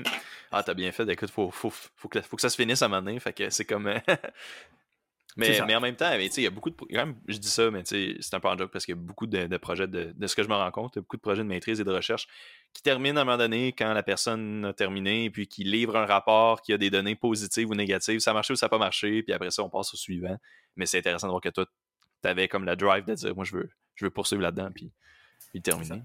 [0.52, 1.08] Ah, t'as bien fait.
[1.08, 3.20] Écoute, faut, faut, faut, que, faut que ça se finisse à un moment donné.
[3.20, 3.94] Fait que c'est comme.
[5.36, 6.76] Mais, mais, en même temps, il y a beaucoup de.
[7.28, 9.58] je dis ça, mais c'est un peu en joke parce qu'il y a beaucoup de,
[9.58, 11.48] projets, de, ce que je me rends compte, il y a beaucoup de projets de
[11.48, 12.28] maîtrise et de recherche
[12.74, 16.06] qui terminent à un moment donné quand la personne a terminé, puis qui livre un
[16.06, 18.20] rapport qui a des données positives ou négatives.
[18.20, 20.38] Ça a marché ou ça n'a pas marché, puis après ça, on passe au suivant.
[20.76, 21.66] Mais c'est intéressant de voir que toi,
[22.22, 24.92] tu avais comme la drive de dire moi, je veux, je veux poursuivre là-dedans, puis,
[25.52, 26.04] puis terminer.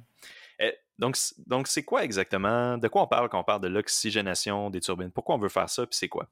[0.58, 4.70] Eh, donc, donc c'est quoi exactement De quoi on parle quand on parle de l'oxygénation
[4.70, 5.10] des turbines?
[5.10, 6.28] Pourquoi on veut faire ça, puis c'est quoi?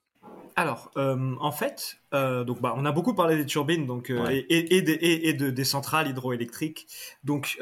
[0.59, 4.27] Alors, euh, en fait, euh, donc bah, on a beaucoup parlé des turbines, donc euh,
[4.31, 6.87] et, et, de, des centrales hydroélectriques.
[7.25, 7.59] Donc,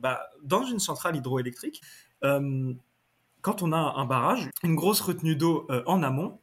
[0.00, 1.82] bah, dans une centrale hydroélectrique,
[2.22, 6.40] quand on a un barrage, une grosse retenue d'eau en amont,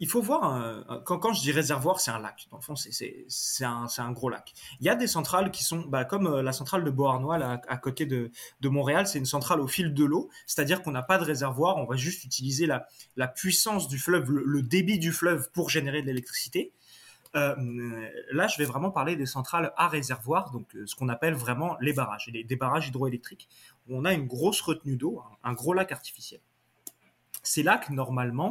[0.00, 2.46] il faut voir, quand, quand, je dis réservoir, c'est un lac.
[2.50, 4.52] Dans le fond, c'est un, un, gros lac.
[4.80, 7.76] Il y a des centrales qui sont, bah, comme euh, la centrale de Beauharnois, à,
[7.76, 8.30] côté de,
[8.62, 11.84] Montréal, c'est une centrale au fil de l'eau, c'est-à-dire qu'on n'a pas de réservoir, on
[11.84, 16.72] va juste utiliser la, puissance du fleuve, le, débit du fleuve pour générer de l'électricité.
[17.34, 17.54] Euh,
[18.30, 21.76] là, je vais vraiment parler des centrales à réservoir, donc euh, ce qu'on appelle vraiment
[21.80, 23.48] les barrages, des barrages hydroélectriques,
[23.88, 26.40] où on a une grosse retenue d'eau, un, gros lac artificiel.
[27.42, 28.50] Ces lacs, normalement,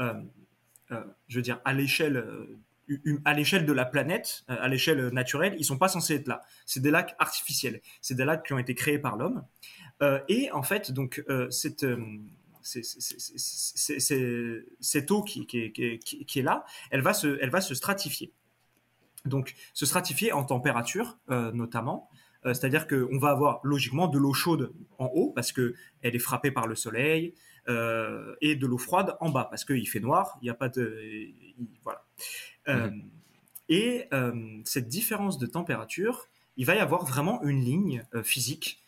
[0.00, 0.22] euh, euh,
[1.28, 2.60] je veux dire, à l'échelle euh,
[3.24, 6.42] à l'échelle de la planète, euh, à l'échelle naturelle, ils sont pas censés être là.
[6.66, 7.80] C'est des lacs artificiels.
[8.00, 9.44] C'est des lacs qui ont été créés par l'homme.
[10.28, 11.86] et en fait, donc cette
[14.80, 18.32] cette eau qui, qui, qui, qui, est là, elle va se, elle va se stratifier.
[19.24, 22.08] Donc, se stratifier en température, notamment.
[22.54, 26.50] C'est-à-dire qu'on va avoir logiquement de l'eau chaude en haut parce que elle est frappée
[26.50, 27.34] par le soleil,
[27.68, 30.68] euh, et de l'eau froide en bas parce qu'il fait noir, il n'y a pas
[30.68, 31.32] de
[31.82, 32.04] voilà.
[32.68, 33.10] Euh, mhm.
[33.68, 38.80] Et euh, cette différence de température, il va y avoir vraiment une ligne physique.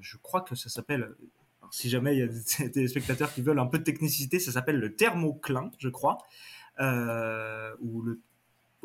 [0.00, 1.14] je crois que ça s'appelle
[1.70, 4.78] si jamais il y a des spectateurs qui veulent un peu de technicité, ça s'appelle
[4.78, 6.18] le thermoclin, je crois.
[6.80, 8.20] ou le...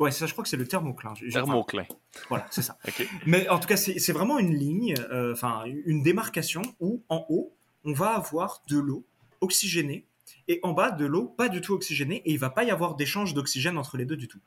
[0.02, 1.14] Ouais, ça, je crois que c'est le thermoclin.
[1.30, 1.86] Thermoclin.
[2.28, 2.76] voilà, c'est ça.
[3.26, 4.94] Mais en tout cas, c'est vraiment une ligne,
[5.32, 9.04] enfin, une démarcation où, en haut, on va avoir de l'eau
[9.40, 10.06] oxygénée
[10.48, 12.94] et en bas de l'eau pas du tout oxygénée et il va pas y avoir
[12.94, 14.40] d'échange d'oxygène entre les deux du tout.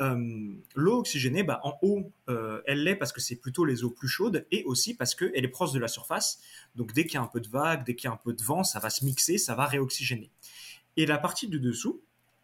[0.00, 3.90] Euh, l'eau oxygénée, bah, en haut, euh, elle l'est parce que c'est plutôt les eaux
[3.90, 6.40] plus chaudes et aussi parce qu'elle est proche de la surface.
[6.76, 8.32] Donc dès qu'il y a un peu de vague, dès qu'il y a un peu
[8.32, 10.30] de vent, ça va se mixer, ça va réoxygéner.
[10.96, 12.02] Et la partie du dessous,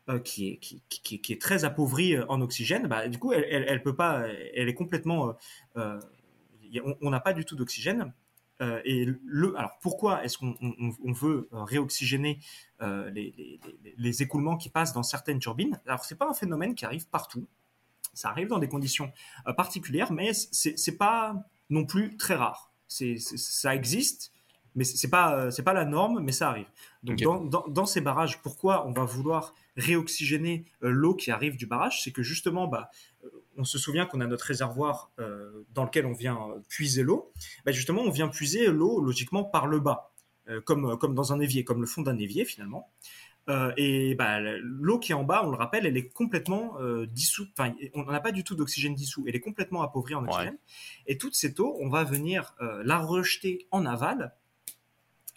[0.09, 0.83] euh, qui, est, qui,
[1.21, 4.75] qui, est très appauvrie en oxygène, bah, du coup, elle, elle, peut pas, elle est
[4.75, 5.35] complètement,
[5.75, 8.13] on n'a pas du tout d'oxygène.
[8.61, 12.39] Euh, et le, alors pourquoi est-ce qu'on veut euh, réoxygéner
[12.83, 15.81] euh, les, écoulements qui passent dans certaines turbines?
[15.87, 17.47] Alors c'est pas un phénomène qui arrive partout.
[18.13, 19.13] Ça arrive dans des conditions
[19.57, 21.35] particulières, mais c'est pas
[21.69, 22.71] non plus très rare.
[22.87, 24.33] C'est ça existe,
[24.77, 26.69] mais c'est pas c'est pas la norme, mais ça arrive.
[27.03, 32.03] Donc dans, dans, ces barrages, pourquoi on va vouloir réoxygéner l'eau qui arrive du barrage
[32.03, 32.91] C'est que justement, bah,
[33.57, 37.33] on se souvient qu'on a notre réservoir euh, dans lequel on vient euh, puiser l'eau,
[37.65, 40.13] bah, justement, on vient puiser l'eau logiquement par le bas,
[40.49, 42.91] euh, comme, comme dans un évier, comme le fond d'un évier finalement.
[43.77, 47.51] et bah, l'eau qui est en bas, on le rappelle, elle est complètement dissoute.
[47.59, 49.25] Enfin, on n'a pas du tout d'oxygène dissous.
[49.29, 50.57] Elle est complètement appauvrie en oxygène.
[51.07, 54.35] Et toute cette eau, on va venir la rejeter en aval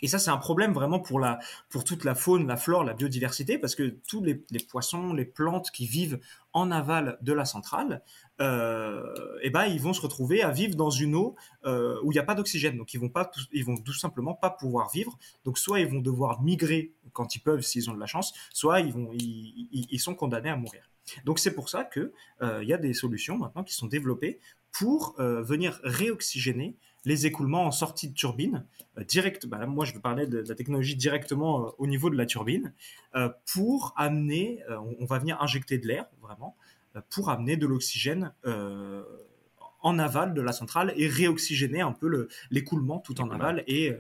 [0.01, 2.93] et ça, c'est un problème vraiment pour la, pour toute la faune, la flore, la
[2.93, 4.35] biodiversité, parce que tous les,
[4.69, 6.19] poissons, les plantes qui vivent
[6.53, 8.01] en aval de la centrale,
[8.39, 9.03] euh,
[9.41, 12.19] eh ben, ils vont se retrouver à vivre dans une eau euh, où il n'y
[12.19, 12.77] a pas d'oxygène.
[12.77, 15.17] Donc, ils vont pas, ils vont tout simplement pas pouvoir vivre.
[15.45, 18.81] Donc, soit ils vont devoir migrer quand ils peuvent, s'ils ont de la chance, soit
[18.81, 20.89] ils vont, ils, sont condamnés à mourir.
[21.25, 24.39] Donc, c'est pour ça que euh, il y a des solutions maintenant qui sont développées
[24.77, 28.65] pour euh, venir réoxygéner les écoulements en sortie de turbine,
[28.97, 32.17] euh, direct, bah moi je veux parler de, la technologie directement euh, au niveau de
[32.17, 32.73] la turbine,
[33.15, 34.61] euh, pour amener,
[34.99, 36.57] on, va venir injecter de l'air vraiment,
[37.09, 38.33] pour amener de l'oxygène
[39.81, 43.95] en aval de la centrale et réoxygéner un peu l'écoulement tout en aval et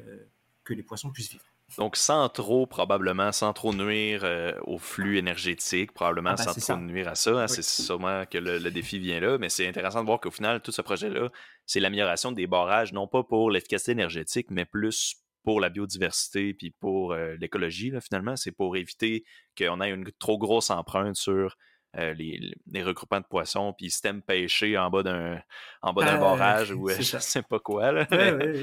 [0.63, 1.45] que les poissons puissent vivre.
[1.77, 4.25] Donc, sans trop, probablement, sans trop nuire
[4.65, 7.31] au flux énergétique, probablement ah, bah, sans trop nuire à ça.
[7.31, 10.61] Hein, c'est sûrement que le, défi vient là, mais c'est intéressant de voir qu'au final,
[10.61, 11.29] tout ce projet-là,
[11.65, 16.71] c'est l'amélioration des barrages, non pas pour l'efficacité énergétique, mais plus pour la biodiversité puis
[16.71, 18.35] pour l'écologie, finalement.
[18.35, 19.25] C'est pour éviter
[19.57, 21.57] qu'on ait une trop grosse empreinte sur
[21.95, 25.41] euh, les, les, regroupements de poissons, puis système pêché en bas d'un
[25.81, 27.91] en bas d'un barrage ou je sais pas quoi.
[27.91, 28.05] Là.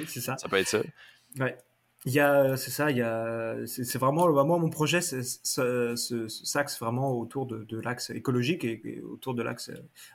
[0.07, 0.37] c'est ça.
[0.37, 0.83] Ça peut être ça.
[1.41, 1.57] Ouais.
[2.07, 7.13] Il y a, c'est ça, il y a, c'est vraiment, moi, mon projet s'axe vraiment
[7.13, 9.71] autour de, de l'axe écologique et, autour de l'axe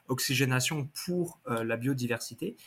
[0.07, 2.57] oxygénation pour la biodiversité.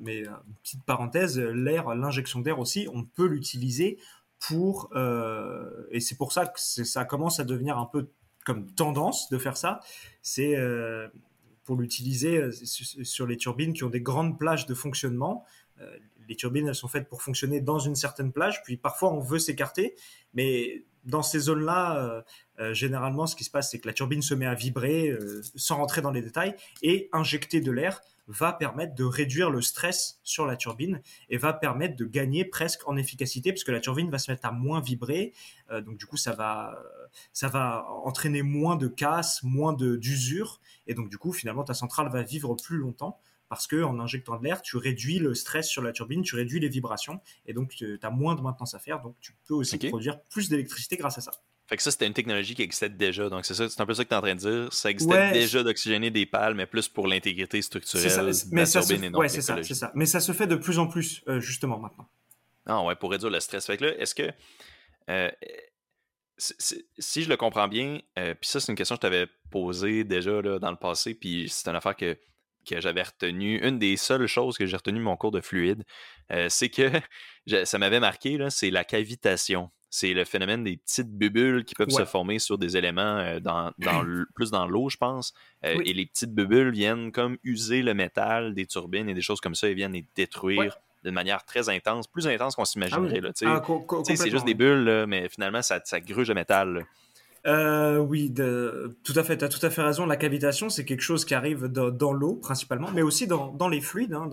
[0.00, 0.22] mais
[0.62, 3.98] petite parenthèse, l'air, l'injection d'air aussi, on peut l'utiliser
[4.42, 8.08] pour, euh, et c'est pour ça que ça commence à devenir un peu
[8.44, 9.80] comme tendance de faire ça,
[10.20, 11.06] c'est euh,
[11.64, 15.44] pour l'utiliser euh, sur les turbines qui ont des grandes plages de fonctionnement.
[16.28, 19.38] Les turbines, elles sont faites pour fonctionner dans une certaine plage, puis parfois on veut
[19.38, 19.94] s'écarter,
[20.34, 22.24] mais dans ces zones-là,
[22.70, 25.12] généralement, ce qui se passe, c'est que la turbine se met à vibrer,
[25.56, 30.20] sans rentrer dans les détails, et injecter de l'air va permettre de réduire le stress
[30.22, 34.18] sur la turbine et va permettre de gagner presque en efficacité puisque la turbine va
[34.18, 35.32] se mettre à moins vibrer.
[35.70, 36.78] Euh, donc du coup, ça va,
[37.32, 42.10] ça va entraîner moins de casse, moins d'usure et donc du coup, finalement, ta centrale
[42.10, 43.20] va vivre plus longtemps
[43.52, 46.58] parce que en injectant de l'air, tu réduis le stress sur la turbine, tu réduis
[46.58, 49.02] les vibrations et donc tu as moins de maintenance à faire.
[49.02, 51.32] Donc tu peux aussi produire plus d'électricité grâce à ça.
[51.66, 53.28] Fait que ça, c'était une technologie qui existait déjà.
[53.28, 54.72] Donc, c'est ça, c'est un peu ça que tu es en train de dire.
[54.72, 59.10] Ça existait déjà d'oxygéner des pales, mais plus pour l'intégrité structurelle de la turbine et
[59.10, 59.92] non ouais, c'est ça, c'est ça.
[59.94, 62.08] Mais ça se fait de plus en plus, euh, justement, maintenant.
[62.64, 63.66] Ah ouais, pour réduire le stress.
[63.66, 64.30] Fait que là, est-ce que.
[65.10, 65.30] Euh,
[66.38, 70.04] si je le comprends bien, euh, puis ça, c'est une question que je t'avais posée
[70.04, 72.16] déjà là, dans le passé, puis c'est une affaire que,
[72.68, 73.58] que j'avais retenue.
[73.66, 75.84] Une des seules choses que j'ai retenues de mon cours de fluide,
[76.48, 76.90] c'est que
[77.64, 82.06] ça m'avait marqué, c'est la cavitation c'est le phénomène des petites bulles qui peuvent se
[82.06, 83.70] former sur des éléments euh, dans,
[84.34, 85.34] plus dans l'eau, je pense.
[85.66, 89.42] Euh, et les petites bulles viennent comme user le métal des turbines et des choses
[89.42, 93.20] comme ça et viennent les détruire de manière très intense, plus intense qu'on s'imaginerait.
[93.44, 93.62] Ah
[94.04, 96.86] c'est juste des bulles, mais finalement, ça, ça gruge le métal.
[97.46, 99.38] Euh, oui, tout à fait.
[99.38, 100.06] Tu as tout à fait raison.
[100.06, 104.14] La cavitation, c'est quelque chose qui arrive dans, l'eau principalement, mais aussi dans, les fluides.
[104.14, 104.30] Hein,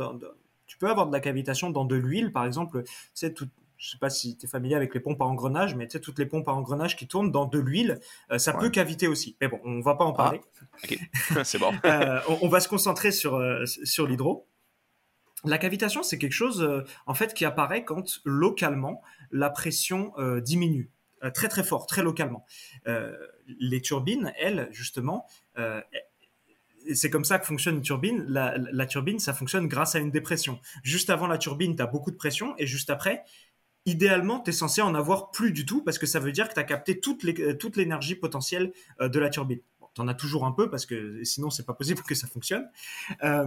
[0.67, 2.83] tu peux avoir de la cavitation dans de l'huile, par exemple.
[3.13, 3.47] C'est tout,
[3.79, 6.01] je sais pas si tu es familier avec les pompes à engrenage, mais tu sais,
[6.01, 9.37] toutes les pompes à engrenage qui tournent dans de l'huile, euh, ça peut caviter aussi.
[9.39, 10.41] Mais bon, on va pas en ah, parler.
[10.83, 10.99] ok,
[11.45, 11.73] c'est bon.
[11.85, 14.45] Euh, on, va se concentrer sur, euh, sur l'hydro.
[15.45, 20.91] La cavitation, c'est quelque chose, en fait, qui apparaît quand localement la pression diminue.
[21.33, 22.45] Très très fort, très localement.
[23.59, 25.27] les turbines, elles, justement,
[26.93, 28.25] c'est comme ça que fonctionne une turbine.
[28.27, 30.59] La, turbine, ça fonctionne grâce à une dépression.
[30.83, 33.23] Juste avant la turbine, tu as beaucoup de pression et juste après,
[33.85, 36.53] idéalement, tu es censé en avoir plus du tout parce que ça veut dire que
[36.53, 39.59] tu as capté toute, euh, l'énergie potentielle euh, de la turbine.
[39.93, 42.69] Tu en as toujours un peu parce que sinon, c'est pas possible que ça fonctionne.
[43.23, 43.45] Euh,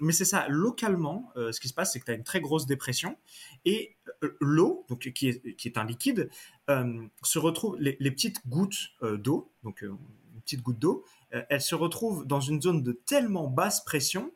[0.00, 2.66] mais c'est ça, localement, ce qui se passe, c'est que tu as une très grosse
[2.66, 3.16] dépression
[3.64, 3.96] et
[4.40, 6.30] l'eau, donc qui est, qui est, un liquide,
[6.68, 12.40] se retrouve, les, petites gouttes d'eau, donc une petite goutte d'eau, elles se retrouvent dans
[12.40, 14.32] une zone de tellement basse pression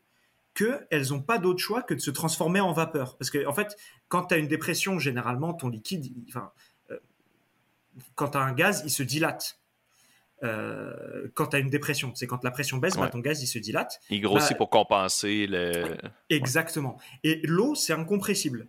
[0.58, 3.16] qu'elles n'ont pas d'autre choix que de se transformer en vapeur.
[3.16, 3.76] Parce que, en fait,
[4.08, 6.12] quand tu as une dépression, généralement, ton liquide,
[6.90, 6.98] euh,
[8.16, 9.57] quand tu as un gaz, il se dilate.
[10.44, 13.46] Euh, quand tu as une dépression, c'est quand la pression baisse, bah, ton gaz il
[13.46, 14.00] se dilate.
[14.10, 15.96] Il grossit bah, pour compenser le.
[16.30, 16.98] Exactement.
[17.24, 18.68] Et l'eau, c'est incompressible.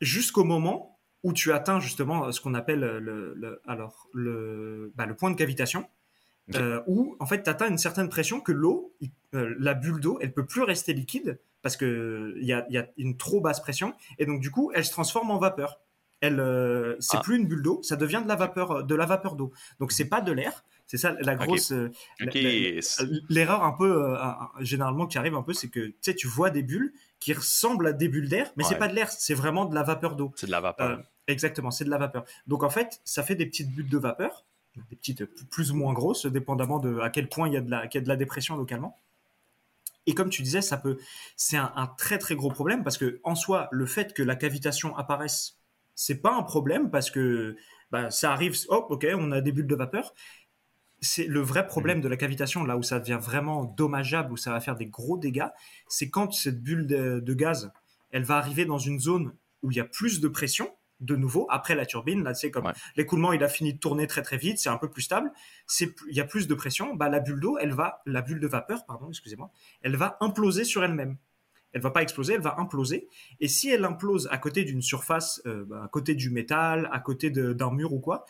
[0.00, 5.30] Jusqu'au moment où tu atteins justement ce qu'on appelle le, alors, le, bah, le point
[5.30, 5.88] de cavitation,
[6.54, 8.94] euh, où en fait tu atteins une certaine pression que l'eau,
[9.34, 12.78] euh, la bulle d'eau, elle peut plus rester liquide parce que il y a, y
[12.78, 15.80] a, une trop basse pression et donc du coup elle se transforme en vapeur.
[16.20, 17.20] Elle, euh, c'est ah.
[17.20, 19.52] plus une bulle d'eau, ça devient de la vapeur, de la vapeur d'eau.
[19.80, 21.72] Donc c'est pas de l'air, c'est ça la grosse
[23.28, 24.16] l'erreur un peu
[24.60, 27.88] généralement qui arrive un peu, c'est que tu sais tu vois des bulles qui ressemblent
[27.88, 30.32] à des bulles d'air, mais c'est pas de l'air, c'est vraiment de la vapeur d'eau.
[30.36, 31.02] C'est de la vapeur.
[31.26, 32.24] exactement, c'est de la vapeur.
[32.46, 34.44] Donc en fait, ça fait des petites bulles de vapeur
[34.90, 37.70] des petites plus ou moins grosses, dépendamment de à quel point il y a de
[37.70, 38.98] la, de la dépression localement.
[40.06, 40.98] Et comme tu disais, ça peut,
[41.36, 44.96] c'est un, très très gros problème parce que en soi, le fait que la cavitation
[44.96, 45.58] apparaisse,
[45.96, 47.56] c'est pas un problème parce que
[47.90, 48.56] bah, ça arrive.
[48.68, 50.14] Oh, ok, on a des bulles de vapeur.
[51.00, 54.52] C'est le vrai problème de la cavitation, là où ça devient vraiment dommageable, où ça
[54.52, 55.48] va faire des gros dégâts,
[55.88, 57.72] c'est quand cette bulle de, de gaz,
[58.12, 61.46] elle va arriver dans une zone où il y a plus de pression, de nouveau
[61.50, 62.22] après la turbine.
[62.22, 64.88] Là, c'est comme l'écoulement, il a fini de tourner très très vite, c'est un peu
[64.88, 65.30] plus stable.
[65.66, 66.94] C'est il y a plus de pression.
[66.94, 69.50] Bah la bulle d'eau, elle va, la bulle de vapeur, pardon, excusez-moi,
[69.82, 71.16] elle va imploser sur elle-même.
[71.76, 73.06] Elle va pas exploser, elle va imploser.
[73.38, 77.00] Et si elle implose à côté d'une surface, euh, bah, à côté du métal, à
[77.00, 78.24] côté d'un mur ou quoi,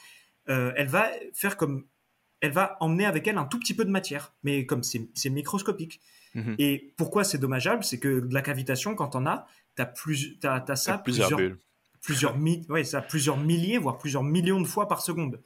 [0.48, 1.86] euh, elle va faire comme,
[2.40, 6.00] elle va emmener avec elle un tout petit peu de matière, mais comme c'est microscopique.
[6.34, 6.56] Mhm.
[6.58, 10.64] Et pourquoi c'est dommageable, c'est que de la cavitation, quand on a, t'as plus, as,
[10.66, 11.38] as ça plusieurs,
[12.02, 12.36] plusieurs,
[12.82, 15.40] ça, plusieurs milliers, voire plusieurs millions de fois par seconde.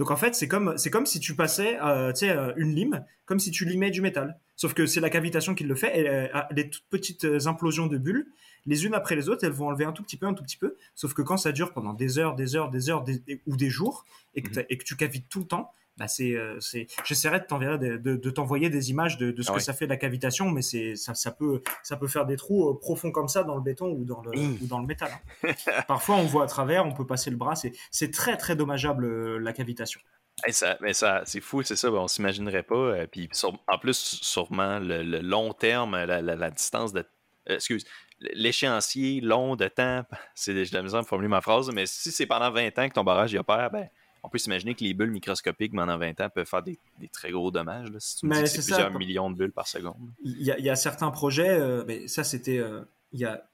[0.00, 3.66] Donc en fait, c'est comme, si tu passais euh, euh, une lime, comme si tu
[3.66, 4.40] limais du métal.
[4.56, 6.00] Sauf que c'est la cavitation qui le fait.
[6.00, 8.26] Et, euh, les toutes petites implosions de bulles,
[8.66, 10.56] les unes après les autres, elles vont enlever un tout petit peu, un tout petit
[10.56, 10.76] peu.
[10.94, 13.04] Sauf que quand ça dure pendant des heures, des heures, des heures
[13.46, 14.66] ou des jours, et que, mhm.
[14.68, 18.88] et que tu cavites tout le temps, bah c'est, c'est, j'essaierai de de, t'envoyer des
[18.88, 21.98] images de, ce ah que ça fait la cavitation, mais c'est, ça, ça, peut, ça
[21.98, 24.78] peut faire des trous profonds comme ça dans le béton ou dans le, ou dans
[24.78, 25.10] le métal.
[25.44, 25.52] Hein.
[25.88, 27.54] Parfois, on voit à travers, on peut passer le bras.
[27.54, 30.00] C'est, c'est très, très dommageable la cavitation.
[30.48, 33.06] ça, mais ça, c'est fou, c'est ça, on s'imaginerait pas.
[33.06, 37.04] puis en plus, sûrement, le, long terme, la, la, distance de.
[37.46, 37.84] excuse,
[38.20, 40.04] l'échéancier long de temps,
[40.34, 42.94] c'est de la misère de formuler ma phrase, mais si c'est pendant 20 ans que
[42.94, 43.88] ton barrage y opère, ben,
[44.22, 46.78] on peut s'imaginer que les bulles microscopiques pendant 20 ans peuvent faire des,
[47.12, 47.88] très gros dommages.
[47.98, 50.10] si tu me dis c'est plusieurs millions de bulles par seconde.
[50.22, 53.48] Il y, a, certains projets, euh, mais ça c'était euh, il, y a,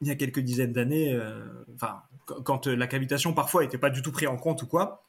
[0.00, 2.02] il y a quelques dizaines d'années, euh, enfin,
[2.44, 5.04] quand la cavitation parfois n'était pas du tout pris en compte ou quoi,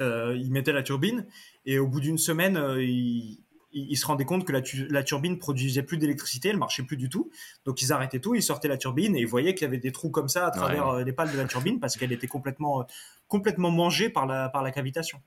[0.00, 1.26] ils mettaient la turbine
[1.66, 5.82] et au bout d'une semaine, ils ils, se rendaient compte que la, la turbine produisait
[5.82, 7.30] plus d'électricité, elle marchait plus du tout.
[7.64, 9.92] Donc ils arrêtaient tout, ils sortaient la turbine et ils voyaient qu'il y avait des
[9.92, 12.86] trous comme ça à travers euh, les pales de la turbine parce qu'elle était complètement,
[13.28, 15.20] complètement mangée par la, par la cavitation.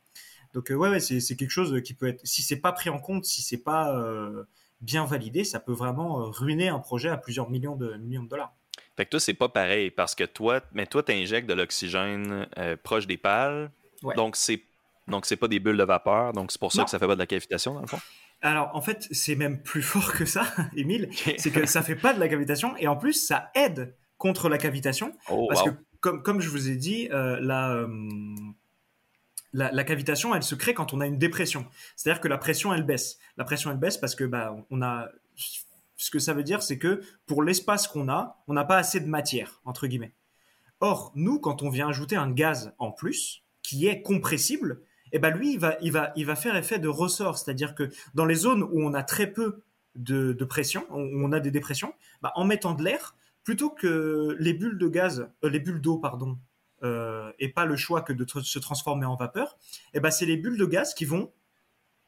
[0.53, 2.99] Donc euh, ouais, ouais c'est, quelque chose qui peut être, si c'est pas pris en
[2.99, 4.43] compte, si c'est pas euh,
[4.81, 8.53] bien validé, ça peut vraiment ruiner un projet à plusieurs millions de, millions de dollars.
[8.95, 12.47] Fait que toi, c'est pas pareil parce que toi, mais toi, tu injectes de l'oxygène
[12.83, 13.71] proche des pales.
[14.15, 14.61] Donc, c'est
[15.07, 16.33] donc c'est pas des bulles de vapeur.
[16.33, 17.99] Donc, c'est pour ça que ça fait pas de la cavitation, dans le fond?
[18.43, 21.09] Alors, en fait, c'est même plus fort que ça, Émile.
[21.37, 24.57] C'est que ça fait pas de la cavitation et en plus, ça aide contre la
[24.57, 25.13] cavitation.
[25.29, 25.69] Oh, parce que,
[26.01, 27.87] comme, comme je vous ai dit, euh, euh,
[29.53, 31.65] la, la, cavitation, elle se crée quand on a une dépression.
[31.95, 33.17] C'est-à-dire que la pression, elle baisse.
[33.37, 35.07] La pression, elle baisse parce que, bah, on a.
[35.95, 38.99] Ce que ça veut dire, c'est que pour l'espace qu'on a, on n'a pas assez
[38.99, 40.13] de matière, entre guillemets.
[40.81, 44.81] Or, nous, quand on vient ajouter un gaz en plus, qui est compressible,
[45.13, 47.37] eh ben lui, il va, il, va, il va faire effet de ressort.
[47.37, 49.61] C'est-à-dire que dans les zones où on a très peu
[49.95, 54.53] de, pression, où on a des dépressions, bah, en mettant de l'air, plutôt que les
[54.53, 56.37] bulles de gaz, euh, les bulles d'eau, pardon,
[56.83, 59.57] euh, et pas le choix que de se transformer en vapeur,
[59.93, 61.31] eh ben c'est les bulles de gaz qui vont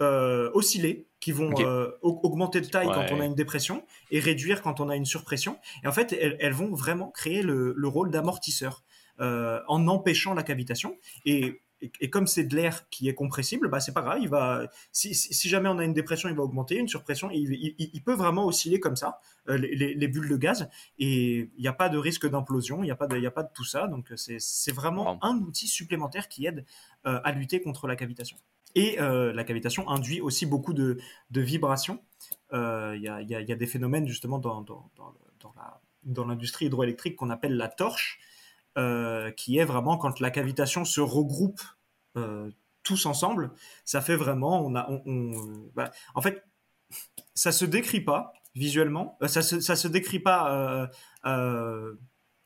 [0.01, 1.53] euh, osciller, qui vont
[2.01, 5.57] augmenter de taille quand on a une dépression et réduire quand on a une surpression.
[5.83, 8.83] Et en fait, elles, vont vraiment créer le, le rôle d'amortisseur
[9.17, 10.97] en empêchant la cavitation.
[11.25, 11.61] Et
[11.99, 14.19] et, comme c'est de l'air qui est compressible, bah c'est pas grave.
[14.21, 18.13] Il va, si, jamais on a une dépression, il va augmenter, une surpression, il, peut
[18.13, 19.19] vraiment osciller comme ça,
[19.49, 20.69] euh, les, bulles de gaz,
[20.99, 23.31] et il n'y a pas de risque d'implosion, il n'y a pas de, il a
[23.31, 23.87] pas de tout ça.
[23.87, 26.65] Donc c'est vraiment un outil supplémentaire qui aide
[27.05, 28.37] euh, à lutter contre la cavitation.
[28.75, 30.97] Et euh, la cavitation induit aussi beaucoup de,
[31.31, 32.01] vibrations.
[32.51, 34.65] Il y a, des phénomènes justement dans,
[36.03, 38.19] dans l'industrie hydroélectrique qu'on appelle la torche.
[39.37, 41.61] qui est vraiment quand la cavitation se regroupe
[42.17, 42.49] euh,
[42.83, 43.51] tous ensemble,
[43.83, 45.31] ça fait vraiment, on a, on,
[45.75, 46.43] bah, en fait,
[47.33, 50.87] ça se décrit pas visuellement, euh, ça se, ça se décrit pas
[51.25, 51.93] euh,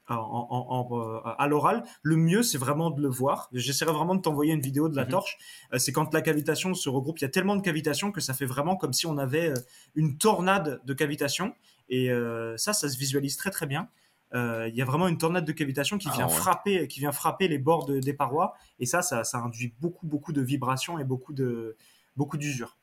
[0.07, 1.83] à l'oral.
[2.01, 3.49] Le mieux, c'est vraiment de le voir.
[3.51, 5.11] J'essaierai vraiment de t'envoyer une vidéo de la mhm.
[5.11, 5.37] torche.
[5.77, 7.19] c'est quand la cavitation se regroupe.
[7.19, 9.53] Il y a tellement de cavitation que ça fait vraiment comme si on avait
[9.93, 11.53] une tornade de cavitation.
[11.89, 12.09] Et
[12.57, 13.89] ça, ça se visualise très très bien.
[14.33, 17.11] Euh, il y a vraiment une tornade de cavitation qui ah vient frapper, qui vient
[17.11, 21.33] frapper les bords des parois, et ça, ça, induit beaucoup, beaucoup de vibrations et beaucoup
[21.33, 21.75] de,
[22.15, 22.77] beaucoup d'usure.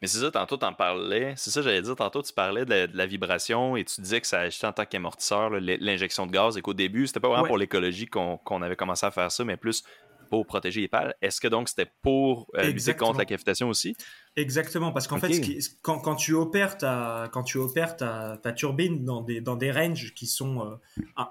[0.00, 1.34] Mais c'est ça, tantôt, tu en parlais.
[1.36, 4.40] C'est ça, j'allais dire, tantôt, tu parlais de la, vibration et tu disais que ça
[4.40, 8.06] agitait en tant qu'amortisseur, l'injection de gaz, et qu'au début, c'était pas vraiment pour l'écologie
[8.06, 9.84] qu'on avait commencé à faire ça, mais plus
[10.28, 11.14] pour protéger les pales.
[11.22, 13.96] Est-ce que donc c'était pour euh, lutter contre la cavitation aussi?
[14.36, 15.40] Exactement, parce qu'en fait,
[15.82, 19.72] quand, quand, tu opères ta, quand tu opères ta, ta, turbine dans des, dans des
[19.72, 20.78] ranges qui sont
[21.18, 21.22] euh,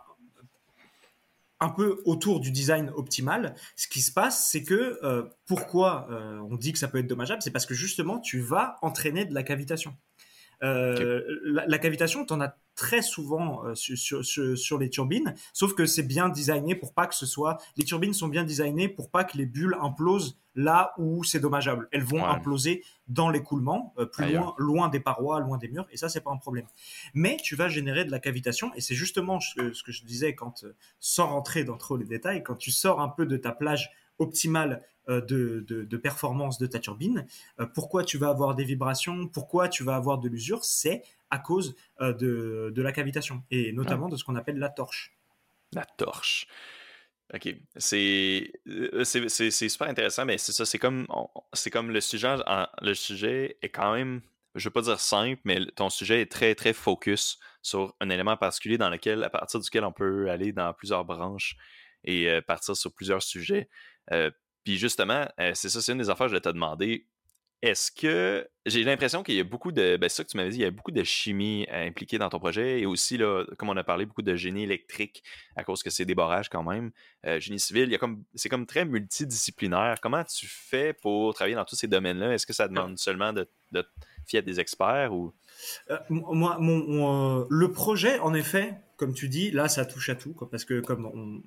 [1.60, 6.08] un, peu autour du design optimal, ce qui se passe, c'est que euh, pourquoi
[6.50, 9.34] on dit que ça peut être dommageable, c'est parce que justement, tu vas entraîner de
[9.34, 9.96] la cavitation.
[10.62, 15.74] La, la, cavitation, tu en as très souvent euh, sur, sur, sur, les turbines, sauf
[15.74, 17.58] que c'est bien designé pour pas que ce soit.
[17.76, 21.90] Les turbines sont bien designées pour pas que les bulles implosent là où c'est dommageable.
[21.92, 25.98] Elles vont imploser dans l'écoulement, euh, plus loin, loin des parois, loin des murs, et
[25.98, 26.68] ça c'est pas un problème.
[27.14, 30.36] Mais tu vas générer de la cavitation, et c'est justement ce, ce, que je disais
[30.36, 33.52] quand, euh, sans rentrer dans trop les détails, quand tu sors un peu de ta
[33.52, 35.22] plage optimale de,
[35.68, 37.26] de, de, performance de ta turbine.
[37.74, 39.28] pourquoi tu vas avoir des vibrations?
[39.28, 40.66] Pourquoi tu vas avoir de l'usure?
[40.66, 45.18] C'est à cause euh, de, la cavitation et notamment de ce qu'on appelle la torche.
[45.74, 46.48] La torche.
[47.34, 51.06] Ok, c'est euh, super intéressant, mais c'est ça, c'est comme
[51.52, 52.38] c'est comme le sujet,
[52.82, 54.22] le sujet est quand même,
[54.56, 58.38] je veux pas dire simple, mais ton sujet est très très focus sur un élément
[58.38, 61.58] particulier dans lequel, à partir duquel on peut aller dans plusieurs branches
[62.06, 63.68] et euh, partir sur plusieurs sujets.
[64.68, 67.06] Puis justement, c'est ça, c'est une des affaires que je vais te demander.
[67.62, 69.96] Est-ce que j'ai l'impression qu'il y a beaucoup de.
[69.96, 72.28] Ben, ça que tu m'avais dit, il y a beaucoup de chimie euh, impliquée dans
[72.28, 75.24] ton projet et aussi, là, comme on a parlé, beaucoup de génie électrique
[75.56, 76.92] à cause que c'est des barrages quand même.
[77.26, 80.02] Euh, génie civil, il y a comme, c'est comme très multidisciplinaire.
[80.02, 82.34] Comment tu fais pour travailler dans tous ces domaines-là?
[82.34, 83.86] Est-ce que ça demande seulement de, de
[84.26, 85.34] fier des experts ou?
[85.92, 90.36] Euh, moi, mon, le projet, en effet, comme tu dis, là, ça touche à tout,
[90.52, 91.42] parce que comme on,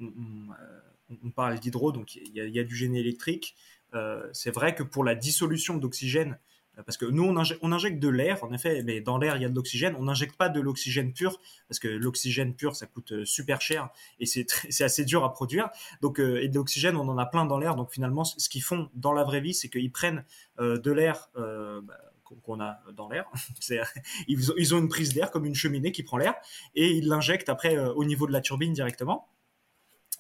[1.35, 3.57] parle d'hydro, donc il y, a du génie électrique,
[3.95, 6.39] euh, c'est vrai que pour la dissolution d'oxygène,
[6.79, 7.37] euh, parce que nous, on,
[7.73, 9.97] injecte, de l'air, en effet, mais dans l'air, il y a de l'oxygène.
[9.99, 13.91] On n'injecte pas de l'oxygène pur, parce que l'oxygène pur, ça coûte euh, super cher
[14.21, 15.71] et c'est assez dur à produire.
[16.01, 17.75] Donc, et de l'oxygène, on en a plein dans l'air.
[17.75, 20.25] Donc, finalement, ce qu'ils font dans la vraie vie, c'est qu'ils prennent
[20.59, 21.97] de l'air bah,
[22.43, 23.27] qu'on a dans l'air.
[24.29, 26.35] ils, ont une prise d'air comme une cheminée qui prend l'air
[26.75, 29.29] et ils l'injectent après au niveau de la turbine directement.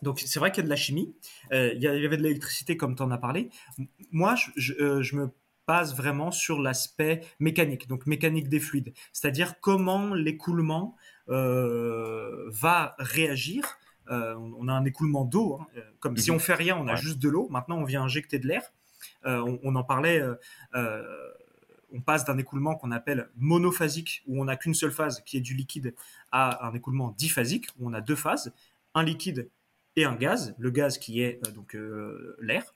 [0.03, 1.15] Donc c'est vrai qu'il y a de la chimie,
[1.53, 3.51] euh, il y avait de l'électricité comme tu en as parlé.
[4.11, 4.35] Moi,
[4.81, 5.31] euh, je, me
[5.67, 10.97] base vraiment sur l'aspect mécanique, donc mécanique des fluides, c'est-à-dire comment l'écoulement
[11.29, 13.79] euh, va réagir.
[14.09, 16.37] on a un écoulement d'eau, hein, comme si mhm.
[16.37, 17.49] on fait rien, on a juste de l'eau.
[17.51, 18.73] Maintenant, on vient injecter de l'air.
[19.25, 20.23] On, en parlait
[21.93, 25.41] on passe d'un écoulement qu'on appelle monophasique, où on n'a qu'une seule phase qui est
[25.41, 25.95] du liquide,
[26.33, 28.53] à un écoulement diphasique, où on a deux phases,
[28.95, 29.51] un liquide
[30.05, 32.75] un gaz, le gaz qui est euh, donc euh, l'air.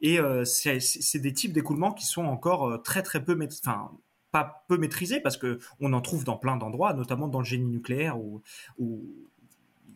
[0.00, 3.92] Et euh, c'est des types d'écoulement qui sont encore très très peu, enfin
[4.32, 7.70] pas peu maîtrisés parce que on en trouve dans plein d'endroits, notamment dans le génie
[7.70, 8.42] nucléaire où,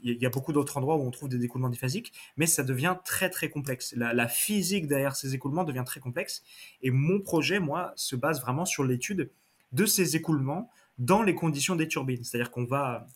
[0.02, 2.96] il y a beaucoup d'autres endroits où on trouve des écoulements diphasiques, mais ça devient
[3.04, 3.92] très très complexe.
[3.96, 6.44] La, la, physique derrière ces écoulements devient très complexe.
[6.82, 9.32] Et mon projet, moi, se base vraiment sur l'étude
[9.72, 12.22] de ces écoulements dans les conditions des turbines.
[12.22, 13.08] C'est-à-dire qu'on va,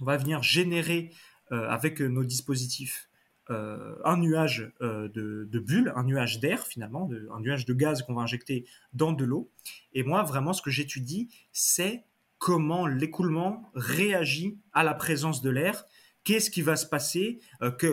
[0.00, 1.12] on va venir générer
[1.50, 3.08] avec nos dispositifs
[3.50, 8.12] euh, un nuage euh, de, bulles, un nuage d'air finalement, un nuage de gaz qu'on
[8.12, 9.50] va injecter dans de l'eau.
[9.94, 12.04] Et moi, vraiment, ce que j'étudie, c'est
[12.38, 15.86] comment l'écoulement réagit à la présence de l'air.
[16.24, 17.40] Qu'est-ce qui va se passer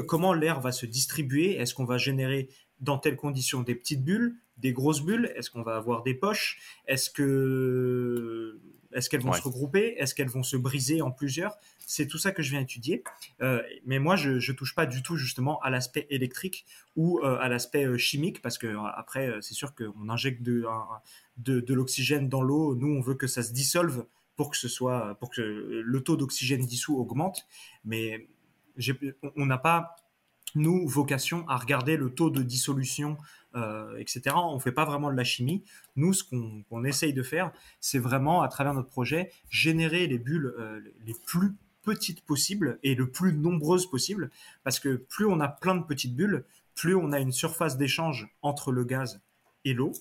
[0.08, 1.56] Comment l'air va se distribuer?
[1.56, 2.50] Est-ce qu'on va générer
[2.82, 5.32] dans telles conditions des petites bulles, des grosses bulles?
[5.38, 6.60] Est-ce qu'on va avoir des poches?
[6.86, 8.35] Est-ce que
[8.96, 9.96] est-ce qu'elles vont se regrouper?
[9.98, 11.58] Est-ce qu'elles vont se briser en plusieurs?
[11.86, 13.04] C'est tout ça que je viens étudier.
[13.42, 16.66] Euh, mais moi, je, ne touche pas du tout justement à l'aspect électrique
[16.96, 20.66] ou euh, à l'aspect euh, chimique parce que après, c'est sûr qu'on injecte de,
[21.38, 22.74] de, l'oxygène dans l'eau.
[22.76, 24.06] Nous, on veut que ça se dissolve
[24.38, 27.46] pour que ce soit, pour que le taux d'oxygène dissous augmente.
[27.84, 28.30] Mais
[29.36, 29.96] on n'a pas
[30.56, 33.18] nous, vocation à regarder le taux de dissolution,
[33.56, 34.36] euh, etc.
[34.36, 35.64] On ne fait pas vraiment de la chimie.
[35.96, 40.54] Nous, ce qu'on essaye de faire, c'est vraiment, à travers notre projet, générer les bulles
[40.60, 41.54] euh, les plus
[41.84, 44.30] petites possibles et le plus nombreuses possibles,
[44.64, 46.44] parce que plus on a plein de petites bulles,
[46.74, 49.22] plus on a une surface d'échange entre le gaz
[49.64, 49.94] et l'eau,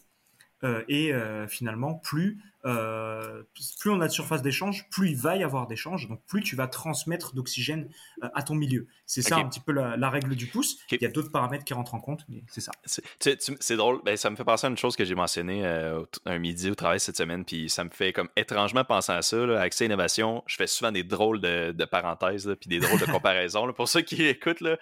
[0.65, 1.13] euh, et
[1.47, 3.43] finalement, plus euh,
[3.81, 6.57] plus on a de surface d'échange, plus il va y avoir d'échange, donc plus tu
[6.57, 7.91] vas transmettre d'oxygène
[8.23, 8.87] euh, à ton milieu.
[9.07, 10.79] C'est ça un petit peu la, règle du pouce.
[10.91, 12.73] Il y a d'autres paramètres qui rentrent en compte, mais c'est ça.
[12.87, 16.39] C'est drôle, ben, ça me fait penser à une chose que j'ai mentionnée euh, un
[16.39, 19.45] midi au travail cette semaine, puis ça me fait comme étrangement penser à ça.
[19.45, 23.71] Là, Accès Innovation, je fais souvent des drôles de, parenthèses, puis des drôles de comparaisons.
[23.75, 24.79] Pour ceux qui écoutent, là,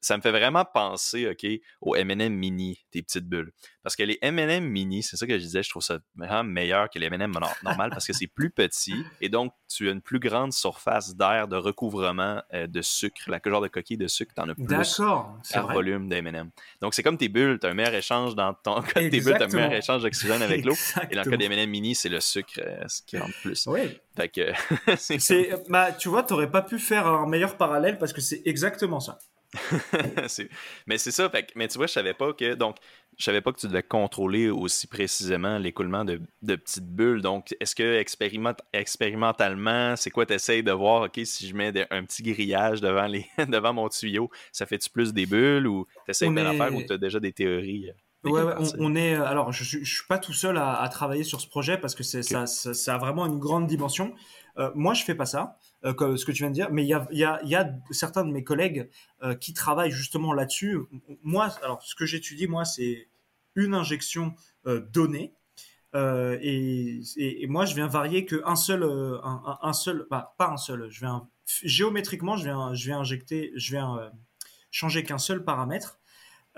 [0.00, 1.46] ça me fait vraiment penser ok,
[1.82, 3.52] aux MM Mini, des petites bulles.
[3.82, 6.85] Parce que les MM Mini, c'est ça que je disais, je trouve ça vraiment meilleur
[6.88, 7.32] que les M&M
[7.62, 11.48] normal parce que c'est plus petit et donc tu as une plus grande surface d'air
[11.48, 13.22] de recouvrement euh, de sucre.
[13.28, 15.00] La genre de coquille de sucre, tu en as plus
[15.52, 16.50] par volume d'M&M.
[16.80, 19.36] Donc c'est comme tes bulles, tu as un meilleur échange dans ton cas tes bulles,
[19.36, 20.74] tu as un meilleur échange d'oxygène avec l'eau.
[21.10, 23.66] Et dans le cas des M&M mini, c'est le sucre euh, qui rentre plus.
[23.66, 23.98] Oui.
[24.16, 24.52] Fait que,
[24.96, 28.42] c'est, bah, tu vois, tu n'aurais pas pu faire un meilleur parallèle parce que c'est
[28.44, 29.18] exactement ça.
[30.86, 32.76] mais c'est ça, mais tu vois, je savais pas que donc
[33.18, 37.22] je savais pas que tu devais contrôler aussi précisément l'écoulement de, petites bulles.
[37.22, 38.04] Donc, est-ce que
[38.74, 43.06] expérimentalement, c'est quoi tu essayes de voir, OK, si je mets un petit grillage devant,
[43.06, 46.82] les, devant mon tuyau, ça fait-tu plus des bulles ou tu essaies de faire ou
[46.82, 47.90] tu as déjà des théories?
[48.26, 49.14] Euh, ouais, on, est.
[49.14, 52.22] Alors, je, je, suis pas tout seul à, travailler sur ce projet parce que c'est
[52.22, 54.14] ça, ça, a vraiment une grande dimension.
[54.58, 55.58] Euh, moi, je fais pas ça.
[55.86, 57.54] Euh, comme ce que tu viens de dire, mais il y a, y, a, y
[57.54, 58.90] a, certains de mes collègues
[59.22, 60.78] euh, qui travaillent justement là-dessus.
[61.22, 63.08] Moi, alors ce que j'étudie, moi, c'est
[63.54, 64.34] une injection
[64.66, 65.32] euh, donnée.
[65.94, 70.90] Et, et, moi, je viens varier qu'un seul, un, seul, bah, pas un seul.
[70.90, 74.12] Je viens géométriquement, je viens, je viens injecter, je viens
[74.70, 75.98] changer qu'un seul paramètre.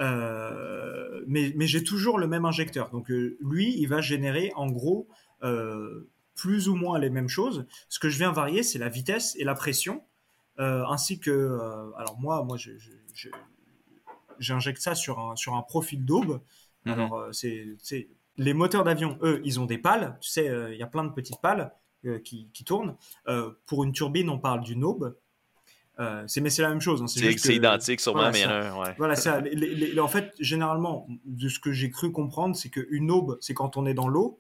[0.01, 2.91] mais, mais j'ai toujours le même injecteur.
[2.91, 5.07] Donc lui, il va générer en gros
[6.39, 7.67] plus ou moins les mêmes choses.
[7.89, 10.03] Ce que je viens varier, c'est la vitesse et la pression,
[10.61, 12.71] euh, ainsi que, euh, alors moi, moi, je,
[14.39, 16.41] j'injecte ça sur un, sur un profil d'aube.
[16.85, 16.93] Mhm.
[16.93, 20.17] Alors, euh, c'est, c'est- les moteurs d'avion, eux, ils ont des pales.
[20.21, 21.73] Tu sais, il y a plein de petites pales
[22.23, 22.95] qui, qui tournent.
[23.67, 25.17] Pour une turbine, on parle d'une aube.
[25.99, 27.03] Euh, c'est, mais c'est la même chose.
[27.03, 28.51] hein, C'est juste c'est que- identique sûrement, voilà, mais ça.
[28.57, 28.95] a un, ouais.
[28.97, 29.41] Voilà, ça.
[29.41, 33.37] les- les- les- en fait, généralement, de ce que j'ai cru comprendre, c'est qu'une aube,
[33.41, 34.39] c'est quand on est dans l'eau,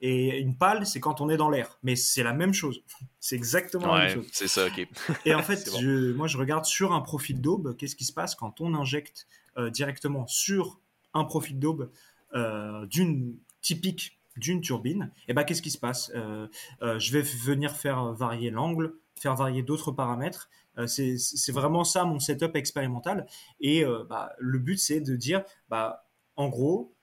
[0.00, 1.78] et une pale, c'est quand on est dans l'air.
[1.82, 2.82] Mais c'est la même chose.
[3.20, 4.28] C'est exactement la même chose.
[4.32, 4.86] c'est ça, ok.
[5.26, 5.80] Et en fait, C'est bon.
[5.80, 9.26] je- moi, je regarde sur un profil d'aube, qu'est-ce qui se passe quand on injecte
[9.56, 10.78] euh, directement sur
[11.14, 11.90] un profil d'aube
[12.34, 15.10] euh, d'une typique d'une turbine.
[15.26, 16.46] Et ben, qu'est-ce qui se passe Euh,
[16.80, 20.48] Je vais venir faire varier l'angle, faire varier d'autres paramètres.
[20.86, 23.26] C'est vraiment ça mon setup expérimental.
[23.60, 26.94] Et bah, le but, c'est de dire, bah, en gros,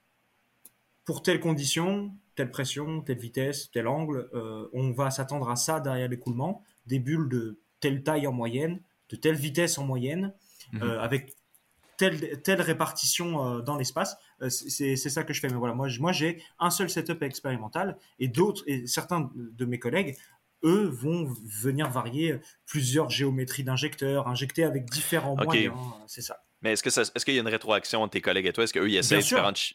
[1.03, 5.79] pour telle condition, telle pression, telle vitesse, tel angle, euh, on va s'attendre à ça
[5.79, 10.33] derrière l'écoulement, des bulles de telle taille en moyenne, de telle vitesse en moyenne,
[10.73, 10.83] Mhm.
[10.83, 11.33] euh, avec
[11.97, 14.17] telle, telle répartition euh, dans l'espace.
[14.49, 15.47] C'est ça que je fais.
[15.47, 19.79] Mais voilà, moi, moi j'ai un seul setup expérimental et d'autres, et certains de mes
[19.79, 20.17] collègues,
[20.63, 25.75] eux, vont venir varier plusieurs géométries d'injecteurs, injecter avec différents moyens.
[26.07, 26.43] C'est ça.
[26.61, 28.63] Mais est-ce que ça- est-ce qu'il y a une rétroaction entre tes collègues et toi?
[28.63, 29.19] Est-ce qu'eux, ils essayent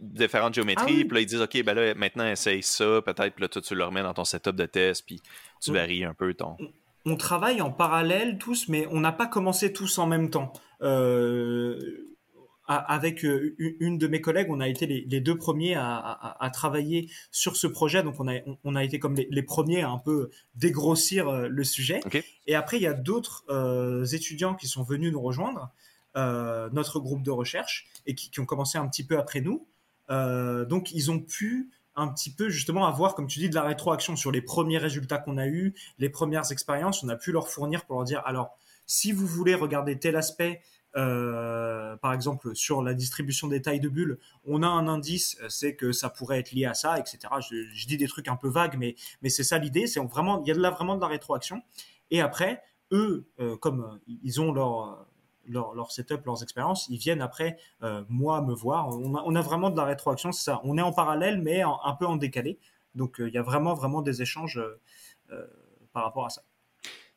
[0.00, 1.04] différentes, géométries, Ah oui.
[1.04, 3.74] puis là, ils disent, OK, ben là, maintenant, essaye ça, peut-être, puis là, toi, tu
[3.74, 5.20] le remets dans ton setup de test, puis
[5.62, 5.76] tu Oui.
[5.76, 6.56] varies un peu ton...
[7.06, 10.52] on travaille en parallèle tous, mais on n'a pas commencé tous en même temps.
[10.82, 11.78] Euh,
[12.66, 16.50] avec euh, une de mes collègues, on a été les, deux premiers à, à- à
[16.50, 19.82] travailler sur ce projet, donc on a, on- on a été comme les, les premiers
[19.82, 22.00] à un peu dégrossir euh, le sujet.
[22.46, 25.70] Et après, il y a d'autres euh, étudiants qui sont venus nous rejoindre,
[26.14, 29.66] notre groupe de recherche, et qui, ont commencé un petit peu après nous.
[30.10, 33.62] Euh, donc, ils ont pu un petit peu justement avoir, comme tu dis, de la
[33.62, 37.02] rétroaction sur les premiers résultats qu'on a eus, les premières expériences.
[37.02, 38.56] On a pu leur fournir pour leur dire, alors,
[38.86, 40.62] si vous voulez regarder tel aspect,
[40.96, 45.48] euh, par exemple sur la distribution des tailles de bulles, on a un indice, euh,
[45.48, 47.18] c'est que ça pourrait être lié à ça, etc.
[47.48, 49.84] Je, dis des trucs un peu vagues, mais, mais c'est ça l'idée.
[49.86, 51.62] Il y a de là vraiment de la rétroaction.
[52.10, 55.06] Et après, eux, euh, comme euh, ils ont leur,
[55.50, 58.88] leur, leur setup, leurs expériences, ils viennent après, euh, moi, me voir.
[58.88, 60.60] On a, on a vraiment de la rétroaction, c'est ça.
[60.64, 62.58] On est en parallèle, mais en- un peu en décalé.
[62.94, 64.58] Donc, euh, il y a vraiment, vraiment des échanges
[65.30, 65.46] euh,
[65.92, 66.42] par rapport à ça.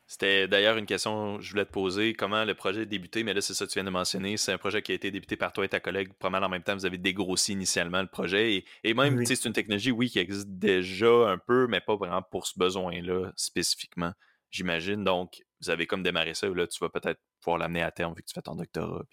[0.05, 2.13] C'était d'ailleurs une question que je voulais te poser.
[2.13, 3.23] Comment le projet a débuté?
[3.23, 4.37] Mais là, c'est ça que tu viens de mentionner.
[4.37, 6.11] C'est un projet qui a été débuté par toi et ta collègue.
[6.19, 8.55] Probablement en même temps, vous avez dégrossi initialement le projet.
[8.55, 9.25] Et, et même, Oui.
[9.25, 13.31] c'est une technologie, oui, qui existe déjà un peu, mais pas vraiment pour ce besoin-là
[13.35, 14.11] spécifiquement,
[14.51, 15.03] j'imagine.
[15.03, 16.47] Donc, vous avez comme démarré ça.
[16.47, 19.03] Là, tu vas peut-être pouvoir l'amener à terme vu que tu fais ton doctorat.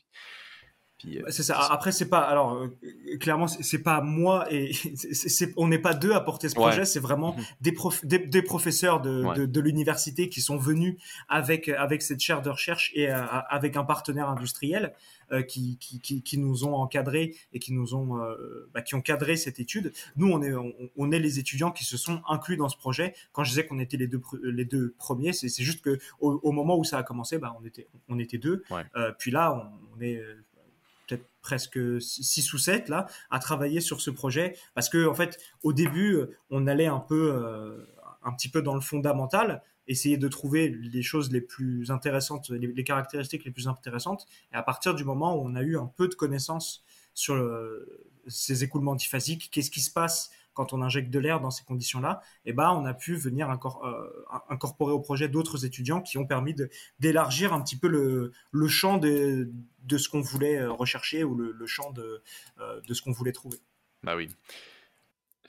[1.00, 1.58] Puis, euh, C'est ça.
[1.70, 2.20] Après, c'est pas.
[2.20, 2.68] Alors, euh,
[3.18, 6.62] clairement, c'est pas moi et c'est- c'est- on n'est pas deux à porter ce Ouais.
[6.62, 6.84] projet.
[6.84, 7.44] C'est vraiment Mhm.
[7.62, 9.34] des, prof- des, des professeurs de, Ouais.
[9.36, 10.96] de, de l'université qui sont venus
[11.28, 14.92] avec avec cette chaire de recherche et euh, avec un partenaire industriel
[15.32, 18.94] euh, qui, qui, qui, qui nous ont encadrés et qui nous ont euh, bah, qui
[18.94, 19.92] ont cadré cette étude.
[20.16, 23.14] Nous, on est on, on est les étudiants qui se sont inclus dans ce projet.
[23.32, 26.40] Quand je disais qu'on était les deux les deux premiers, c'est c'est juste que au,
[26.42, 28.64] au moment où ça a commencé, bah, on était on était deux.
[28.70, 28.82] Ouais.
[28.96, 30.34] Euh, puis là, on, on est euh,
[31.42, 34.56] presque 6 ou 7 là à travailler sur ce projet.
[34.74, 37.84] Parce que en fait au début euh, on allait un peu euh,
[38.22, 42.84] un petit peu dans le fondamental essayer de trouver les choses les plus intéressantes les,
[42.84, 44.26] caractéristiques les plus intéressantes.
[44.52, 46.84] Et à partir du moment où on a eu un peu de connaissances
[47.14, 51.50] sur le- ces écoulements diphasiques qu'est-ce qui se passe quand on injecte de l'air dans
[51.50, 54.10] ces conditions-là, et ben on a pu venir incor- euh,
[54.48, 56.54] incorporer au projet d'autres étudiants qui ont permis
[56.98, 59.50] d'élargir un petit peu le, le champ de,
[59.84, 62.22] de ce qu'on voulait euh, rechercher ou le, le champ de,
[62.60, 63.58] euh, de ce qu'on voulait trouver.
[64.02, 64.28] Ben oui.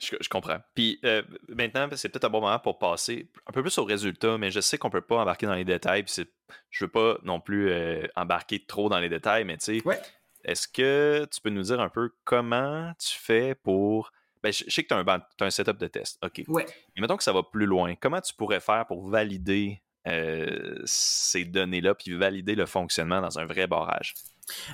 [0.00, 0.58] Je, je comprends.
[0.74, 4.36] Puis euh, maintenant, c'est peut-être un bon moment pour passer un peu plus aux résultats,
[4.36, 6.02] mais je sais qu'on peut pas embarquer dans les détails.
[6.02, 6.24] Puis
[6.70, 10.00] je veux pas non plus euh, embarquer trop dans les détails, mais tu sais, Ouais.
[10.44, 14.10] est-ce que tu peux nous dire un peu comment tu fais pour.
[14.42, 16.18] Ben, je, je sais que tu as, un setup de test.
[16.24, 16.42] OK.
[16.48, 16.66] Ouais.
[16.94, 17.94] Mais mettons que ça va plus loin.
[18.00, 23.46] Comment tu pourrais faire pour valider euh, ces données-là puis valider le fonctionnement dans un
[23.46, 24.14] vrai barrage?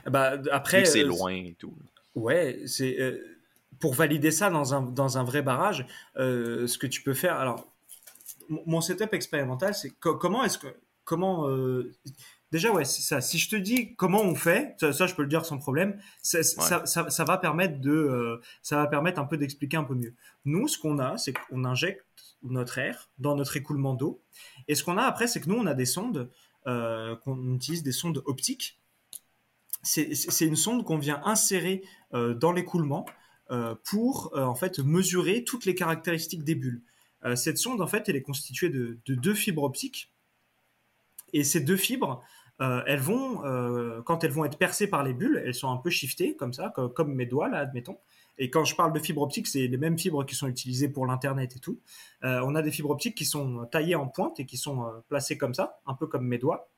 [0.06, 1.76] Vu après, c'est euh, loin et tout.
[2.14, 3.38] Ouais, c'est euh,
[3.78, 7.36] pour valider ça dans un, dans un vrai barrage, ce que tu peux faire.
[7.36, 7.70] Alors,
[8.48, 10.68] mon setup expérimental, c'est co- comment est-ce que
[11.04, 11.46] comment
[12.50, 13.20] déjà ouais, c'est ça.
[13.20, 16.00] Si je te dis comment on fait, ça, ça, je peux le dire sans problème.
[16.22, 19.84] Ça, ça, ça, ça va permettre de euh, ça va permettre un peu d'expliquer un
[19.84, 20.14] peu mieux.
[20.44, 22.04] Nous, ce qu'on a, c'est qu'on injecte
[22.42, 24.20] notre air dans notre écoulement d'eau,
[24.68, 26.30] et ce qu'on a après, c'est que nous, on a des sondes
[26.66, 28.78] euh, qu'on utilise des sondes optiques
[29.84, 31.82] c'est une sonde qu'on vient insérer
[32.12, 33.06] euh, dans l'écoulement
[33.84, 36.82] pour en fait mesurer toutes les caractéristiques des bulles.
[37.34, 40.12] Cette sonde en fait elle est constituée de, de deux fibres optiques
[41.32, 42.22] et ces deux fibres
[42.60, 43.42] elles vont,
[44.04, 46.72] quand elles vont être percées par les bulles, elles sont un peu shiftées comme ça,
[46.94, 47.98] comme, mes doigts là, admettons.
[48.40, 51.06] Et quand je parle de fibres optiques, c'est les mêmes fibres qui sont utilisées pour
[51.06, 51.80] l'internet et tout.
[52.22, 55.54] on a des fibres optiques qui sont taillées en pointe et qui sont placées comme
[55.54, 56.68] ça, un peu comme mes doigts.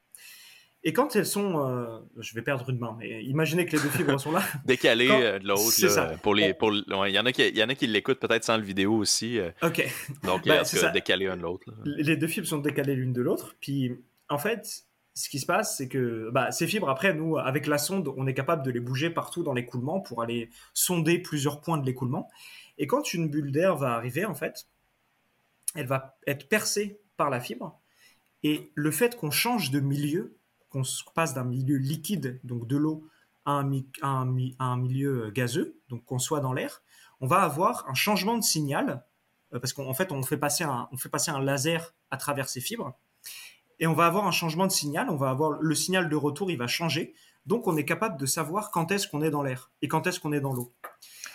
[0.82, 3.90] Et quand elles sont, euh, je vais perdre une main, mais imaginez que les deux
[3.90, 4.42] fibres sont là.
[4.64, 5.72] Décalées euh, de l'autre.
[5.72, 6.14] C'est ça.
[6.22, 8.56] Pour les, pour, il y en a qui, y en a qui l'écoutent peut-être sans
[8.56, 9.38] le vidéo aussi.
[9.38, 9.50] Euh.
[9.62, 9.86] ok.
[10.24, 11.70] Donc, bah, c'est décalé l'un de l'autre.
[11.84, 13.56] Les deux fibres sont décalées l'une de l'autre.
[13.60, 13.92] Puis,
[14.30, 14.84] en fait,
[15.20, 18.26] ce qui se passe, c'est que bah, ces fibres, après, nous, avec la sonde, on
[18.26, 22.30] est capable de les bouger partout dans l'écoulement pour aller sonder plusieurs points de l'écoulement.
[22.78, 24.66] Et quand une bulle d'air va arriver, en fait,
[25.74, 27.78] elle va être percée par la fibre.
[28.42, 30.38] Et le fait qu'on change de milieu
[30.70, 30.82] qu'on
[31.14, 33.06] passe d'un milieu liquide, donc de l'eau,
[33.44, 33.64] à
[34.02, 36.82] un, milieu gazeux, donc qu'on soit dans l'air,
[37.20, 39.04] on va avoir un changement de signal,
[39.52, 42.96] euh, parce qu'en fait, fait, on fait passer un laser à travers ces fibres,
[43.80, 46.50] et on va avoir un changement de signal, on va avoir le signal de retour,
[46.50, 47.14] il va changer,
[47.46, 50.20] donc on est capable de savoir quand est-ce qu'on est dans l'air et quand est-ce
[50.20, 50.72] qu'on est dans l'eau.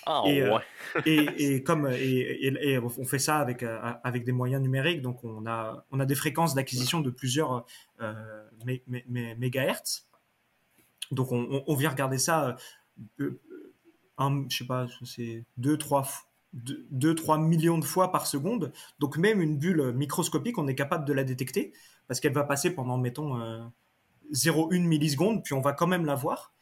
[0.06, 0.60] Ah, euh,
[1.06, 5.86] et, comme et, on fait ça avec euh, avec des moyens numériques, donc on a
[5.92, 7.66] on a des fréquences d'acquisition de plusieurs
[8.02, 10.08] euh, mégahertz.
[11.12, 12.56] Donc on, vient regarder ça,
[13.20, 13.40] euh,
[14.18, 16.08] un, je sais pas, c'est 2 3
[16.54, 18.72] 2, 3 millions de fois par seconde.
[19.00, 21.74] Donc même une bulle microscopique, on est capable de la détecter
[22.08, 23.38] parce qu'elle va passer pendant, mettons,
[24.34, 26.54] 0,1 milliseconde, puis on va quand même la voir.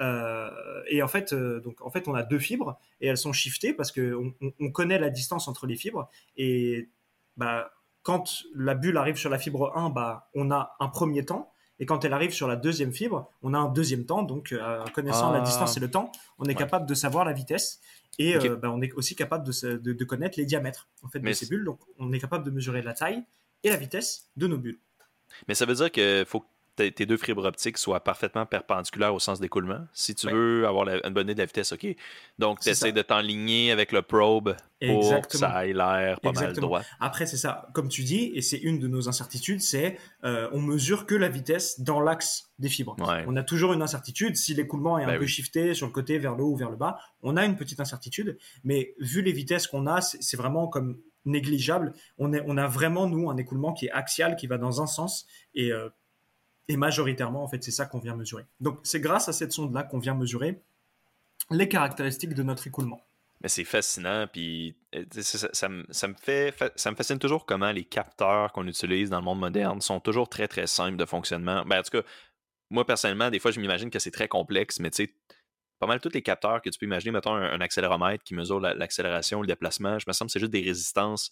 [0.00, 0.50] Euh,
[0.88, 3.74] et en fait, euh, donc en fait, on a deux fibres et elles sont shiftées
[3.74, 4.18] parce que
[4.58, 6.88] on, connaît la distance entre les fibres et
[7.36, 7.70] bah,
[8.02, 11.52] quand la bulle arrive sur la fibre 1, bah, on a un premier temps.
[11.78, 14.22] Et quand elle arrive sur la deuxième fibre, on a un deuxième temps.
[14.22, 15.44] Donc, euh, connaissant la ah.
[15.44, 17.80] distance et le temps, on est capable de savoir la vitesse.
[18.18, 21.46] Et bah, on est aussi capable de, de, connaître les diamètres en fait, de ces
[21.46, 21.64] bulles.
[21.64, 23.22] Donc, on est capable de mesurer la taille
[23.64, 24.80] et la vitesse de nos bulles.
[25.48, 26.44] Mais ça veut dire qu'il faut
[26.88, 29.80] tes deux fibres optiques soient parfaitement perpendiculaires au sens d'écoulement.
[29.92, 31.86] Si tu veux avoir une bonne idée de la vitesse, OK.
[32.38, 34.56] Donc, tu essaies de t'enligner avec le probe
[34.86, 36.82] pour que ça aille l'air pas mal droit.
[37.00, 37.68] Après, c'est ça.
[37.74, 41.28] Comme tu dis, et c'est une de nos incertitudes, c'est euh, on mesure que la
[41.28, 42.96] vitesse dans l'axe des fibres.
[43.26, 44.36] On a toujours une incertitude.
[44.36, 46.70] Si l'écoulement est un ben peu shifté sur le côté, vers le haut ou vers
[46.70, 48.38] le bas, on a une petite incertitude.
[48.64, 51.92] Mais vu les vitesses qu'on a, c'est vraiment comme négligeable.
[52.18, 55.26] On, a vraiment, nous, un écoulement qui est axial, qui va dans un sens.
[55.54, 55.88] Et euh,
[56.70, 58.44] et majoritairement, en fait, c'est ça qu'on vient mesurer.
[58.60, 60.62] Donc, c'est grâce à cette sonde-là qu'on vient mesurer
[61.50, 63.04] les caractéristiques de notre écoulement.
[63.42, 65.84] Mais c'est fascinant, puis euh, ça, me,
[66.22, 69.98] fait, ça me fascine toujours comment les capteurs qu'on utilise dans le monde moderne sont
[69.98, 71.64] toujours très, très simples de fonctionnement.
[71.64, 72.06] Ben, en tout cas,
[72.68, 75.14] moi, personnellement, des fois, je m'imagine que c'est très complexe, mais tu sais,
[75.80, 79.40] pas mal tous les capteurs que tu peux imaginer, mettons un, accéléromètre qui mesure l'accélération,
[79.40, 81.30] le déplacement, je me semble que c'est juste des résistances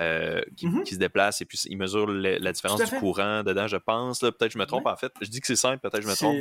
[0.00, 0.82] euh, mm-hmm.
[0.84, 4.20] qui, se déplace et puis il mesure la différence du courant dedans, je pense.
[4.20, 5.10] Peut-être que je me trompe en fait.
[5.22, 6.36] Je dis que c'est simple, peut-être que je me trompe.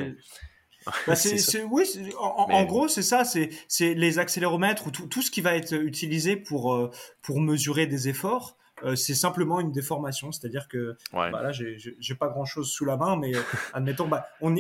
[1.72, 1.86] Oui,
[2.20, 3.24] en, gros, c'est ça.
[3.24, 6.92] C'est les accéléromètres ou tout, tout, ce qui va être utilisé pour, euh,
[7.22, 8.58] pour mesurer des efforts.
[8.84, 13.16] Euh, c'est simplement une déformation, c'est-à-dire que bah, là, j'ai pas grand-chose sous la main,
[13.16, 13.32] mais
[13.74, 14.54] admettons, bah, on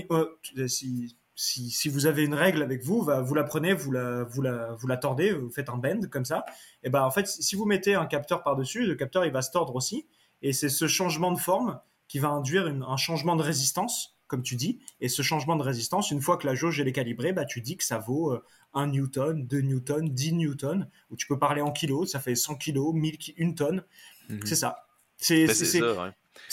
[0.67, 4.73] si, si, vous avez une règle avec vous, vous la prenez, vous la, vous la,
[4.73, 6.45] vous la tordez, vous faites un bend comme ça.
[6.83, 9.51] Et ben en fait, si vous mettez un capteur par-dessus, le capteur il va se
[9.51, 10.05] tordre aussi.
[10.41, 14.55] Et c'est ce changement de forme qui va induire un changement de résistance, comme tu
[14.55, 14.79] dis.
[15.01, 17.77] Et ce changement de résistance, une fois que la jauge est calibrée, bah, tu dis
[17.77, 18.37] que ça vaut
[18.73, 22.35] 1 euh, newton, 2 newtons, 10 newtons, ou tu peux parler en kilos, ça fait
[22.35, 23.83] 100 kilos, 1000, 1 tonne.
[24.29, 24.45] Mhm.
[24.45, 24.87] C'est ça.
[25.17, 25.47] C'est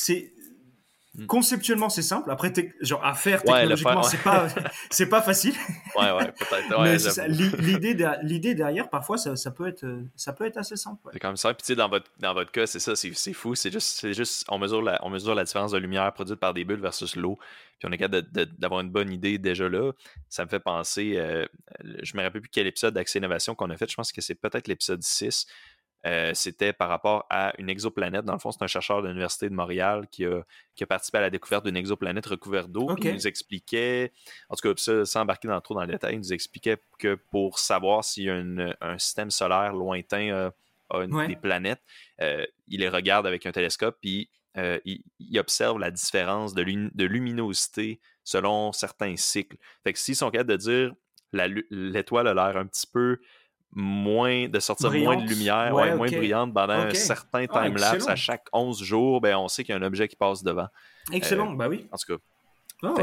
[0.08, 0.41] Mm.
[1.26, 2.30] Conceptuellement, c'est simple.
[2.30, 2.50] Après,
[2.80, 4.48] genre à faire technologiquement, c'est pas,
[4.90, 5.52] c'est pas facile.
[5.94, 7.26] Ouais, ouais, peut-être.
[7.58, 9.84] l'idée, l'idée derrière, parfois, ça, ça, peut être,
[10.16, 11.10] ça peut être assez simple.
[11.12, 11.52] C'est comme ça.
[11.52, 13.54] Puis, tu sais, dans votre, dans votre cas, c'est ça, c'est, fou.
[13.54, 16.54] C'est juste, c'est juste, on mesure la, on mesure la différence de lumière produite par
[16.54, 17.38] des bulles versus l'eau.
[17.78, 18.26] Puis, on est capable
[18.58, 19.92] d'avoir une bonne idée déjà là.
[20.30, 21.44] Ça me fait penser, euh,
[22.02, 23.90] je me rappelle plus quel épisode d'Accès Innovation qu'on a fait.
[23.90, 25.46] Je pense que c'est peut-être l'épisode 6
[26.07, 28.24] euh, c'était par rapport à une exoplanète.
[28.24, 30.44] Dans le fond, c'est un chercheur de l'Université de Montréal qui a,
[30.86, 32.94] participé à la découverte d'une exoplanète recouverte d'eau.
[32.98, 34.12] Il nous expliquait,
[34.48, 37.14] en tout cas, ça, sans embarquer dans, trop dans le détail, il nous expliquait que
[37.30, 38.42] pour savoir s'il y a
[38.80, 40.50] un système solaire lointain
[40.90, 41.82] a des planètes,
[42.20, 44.28] euh, il les regarde avec un télescope, puis
[44.59, 45.03] euh, il,
[45.38, 49.57] observe la différence de, de, luminosité selon certains cycles.
[49.82, 50.94] Fait que s'ils sont capables de dire
[51.32, 53.18] l'étoile a l'air un petit peu
[53.72, 58.46] moins de sortir moins de lumière, moins brillante pendant un certain ah, time-lapse à chaque
[58.52, 60.68] 11 jours, ben, on sait qu'il y a un objet qui passe devant.
[61.12, 61.86] Excellent, bah oui.
[61.90, 62.22] En tout cas.
[62.84, 62.94] Ah,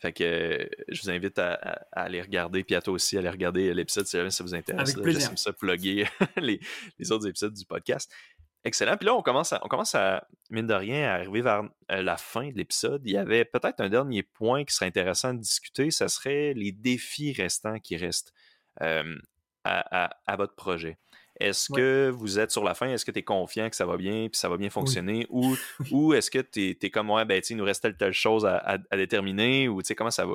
[0.00, 1.54] fait, que, je vous invite à,
[1.92, 4.90] aller regarder, puis à toi aussi, à aller regarder l'épisode si ça vous intéresse.
[4.90, 5.32] Avec plaisir.
[5.36, 6.60] ça plugger les,
[6.98, 8.12] les, autres épisodes du podcast.
[8.64, 8.96] Excellent.
[8.96, 12.02] Puis là, on commence, à, on commence à, mine de rien, à arriver vers euh,
[12.02, 13.02] la fin de l'épisode.
[13.04, 15.90] Il y avait peut-être un dernier point qui serait intéressant de discuter.
[15.90, 18.32] Ce serait les défis restants qui restent
[18.82, 19.16] euh,
[19.68, 20.98] à, votre projet.
[21.40, 22.88] Est-ce que vous êtes sur la fin?
[22.88, 25.26] Est-ce que tu es confiant que ça va bien puis ça va bien fonctionner?
[25.30, 25.56] Ou,
[25.92, 28.78] ou est-ce que tu es, comme, ouais, ben, il nous reste telle, telle chose à,
[28.92, 29.68] déterminer?
[29.68, 30.34] Ou comment ça va?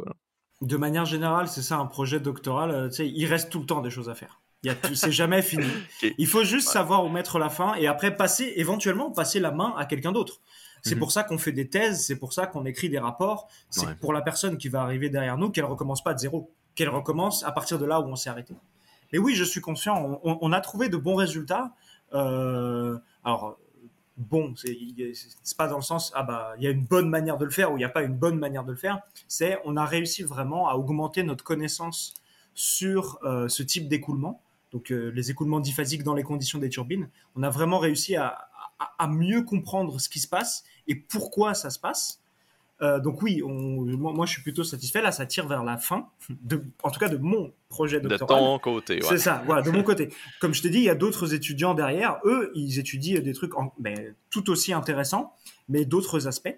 [0.61, 3.89] De manière générale, c'est ça, un projet doctoral, euh, il reste tout le temps des
[3.89, 4.39] choses à faire.
[4.93, 5.67] C'est jamais fini.
[6.17, 9.73] Il faut juste savoir où mettre la fin et après passer, éventuellement, passer la main
[9.77, 10.39] à quelqu'un d'autre.
[10.83, 10.99] C'est mhm.
[10.99, 13.47] pour ça qu'on fait des thèses, c'est pour ça qu'on écrit des rapports.
[13.69, 16.89] C'est pour la personne qui va arriver derrière nous qu'elle recommence pas de zéro, qu'elle
[16.89, 18.53] recommence à partir de là où on s'est arrêté.
[19.13, 20.19] Mais oui, je suis conscient.
[20.23, 21.73] On, a trouvé de bons résultats.
[22.13, 23.57] Euh, alors
[24.17, 27.45] bon, c'est pas dans le sens ah bah il y a une bonne manière de
[27.45, 28.99] le faire ou il n'y a pas une bonne manière de le faire.
[29.27, 32.15] C'est on a réussi vraiment à augmenter notre connaissance
[32.53, 34.41] sur euh, ce type d'écoulement
[34.73, 37.07] donc euh, les écoulements diphasiques dans les conditions des turbines.
[37.35, 38.49] On a vraiment réussi à,
[39.07, 42.21] mieux comprendre ce qui se passe et pourquoi ça se passe.
[42.83, 45.01] Euh, donc oui, moi, je suis plutôt satisfait.
[45.01, 46.09] Là, ça tire vers la fin,
[46.83, 48.43] en tout cas de mon projet doctoral.
[48.43, 50.09] De ton côté, C'est ça, voilà, de mon côté.
[50.41, 52.19] Comme je t'ai dit, il y a d'autres étudiants derrière.
[52.25, 55.33] Eux, ils étudient des trucs ben, tout aussi intéressants,
[55.69, 56.57] mais d'autres aspects.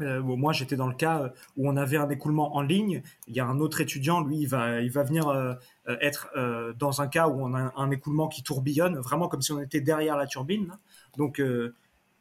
[0.00, 3.02] Euh, moi, j'étais dans le cas euh, où on avait un écoulement en ligne.
[3.26, 5.54] Il y a un autre étudiant, lui, il va, il va venir euh,
[6.00, 6.28] être
[6.78, 9.80] dans un cas où on a un écoulement qui tourbillonne, vraiment comme si on était
[9.80, 10.72] derrière la turbine.
[11.16, 11.42] Donc,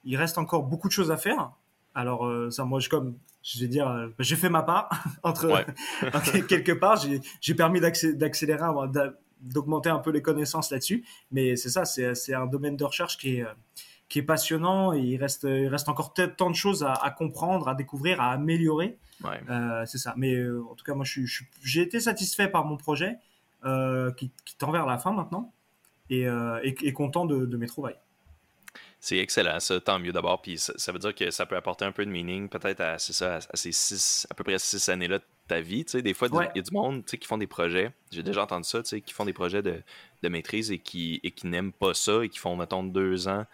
[0.04, 1.52] il reste encore beaucoup de choses à faire.
[1.98, 4.90] Alors, ça, moi, je, comme, je vais dire, j'ai fait ma part
[5.24, 5.66] entre
[6.48, 7.02] quelque part.
[7.42, 8.66] J'ai permis d'accélérer,
[9.42, 11.06] d'augmenter un peu les connaissances là-dessus.
[11.32, 13.46] Mais c'est ça, c'est un domaine de recherche qui est
[14.10, 17.76] qui est passionnant et il reste, il reste encore tant de choses à, comprendre, à
[17.76, 18.98] découvrir, à améliorer.
[19.26, 20.14] Euh, c'est ça.
[20.18, 21.06] Mais euh, en tout cas, moi,
[21.64, 23.18] j'ai été satisfait par mon projet
[23.66, 25.54] euh, qui, tend vers la fin maintenant
[26.10, 26.26] et,
[26.64, 27.98] et, content de, mes trouvailles.
[29.08, 30.42] C'est excellent, ça, tant mieux d'abord.
[30.42, 33.36] Puis ça, veut dire que ça peut apporter un peu de meaning, peut-être à, ça,
[33.36, 35.86] à, ces six, à peu près six années-là de ta vie.
[35.86, 37.94] Tu sais, des fois, il y a du monde tu sais, qui font des projets.
[38.12, 39.82] J'ai déjà entendu ça, tu sais, qui font des projets de,
[40.24, 43.46] de maîtrise et qui, et qui n'aiment pas ça et qui font, mettons, deux ans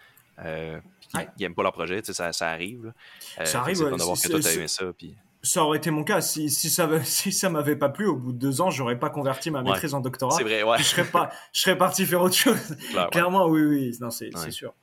[0.44, 0.80] euh,
[1.14, 2.92] Ils n'aiment pas leur projet, ça, ça arrive.
[3.38, 6.20] Euh, ça arrive, ça, aurait été mon cas.
[6.20, 9.10] Si, si ça si ça m'avait pas plu, au bout de deux ans, j'aurais pas
[9.10, 10.36] converti ma maîtrise en doctorat.
[10.36, 10.78] C'est vrai, ouais.
[10.78, 12.76] Je serais, pas, je serais parti faire autre chose.
[13.12, 14.74] Clairement, oui, oui, non, c'est sûr.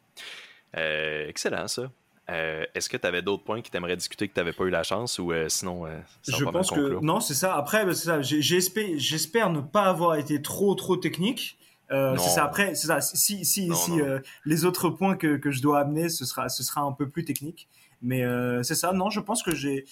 [0.78, 1.91] Euh, excellent, ça.
[2.30, 4.63] Euh, est-ce que tu avais d'autres points que tu aimerais discuter que tu n'avais pas
[4.63, 5.86] eu la chance ou sinon
[6.28, 7.55] Je pense que non, c'est ça.
[7.55, 11.57] Après, ben, j'espère ne pas avoir été trop trop technique.
[11.91, 12.45] Euh, c'est ça.
[12.45, 13.01] Après, c'est ça.
[13.01, 16.63] Si, si, si euh, les autres points que, que je dois amener, ce sera, ce
[16.63, 17.67] sera un peu plus technique.
[18.01, 18.93] Mais euh, c'est ça.
[18.93, 19.86] Non, je pense que j'ai,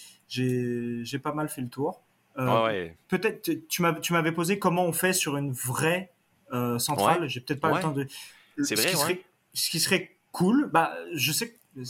[1.22, 2.02] pas mal fait le tour.
[2.38, 2.96] ouais.
[3.10, 6.12] Peut-être, tu m'avais, tu m'avais posé comment on fait sur une vraie
[6.78, 7.28] centrale.
[7.28, 8.08] J'ai peut-être pas le temps de.
[8.64, 8.90] C'est vrai.
[8.90, 9.22] Qui, serait,
[9.54, 11.82] ce qui serait cool, bah, je sais que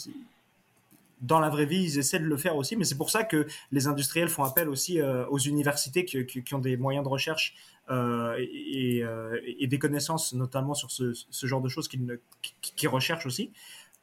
[1.22, 3.46] dans la vraie vie, ils essaient de le faire aussi, mais c'est pour ça que
[3.72, 7.56] les industriels font appel aussi aux universités qui, qui, ont des moyens de recherche
[7.92, 11.14] euh, euh, et, des connaissances, notamment sur ce,
[11.48, 12.20] genre de choses qu'ils
[12.62, 13.52] qui, recherchent aussi.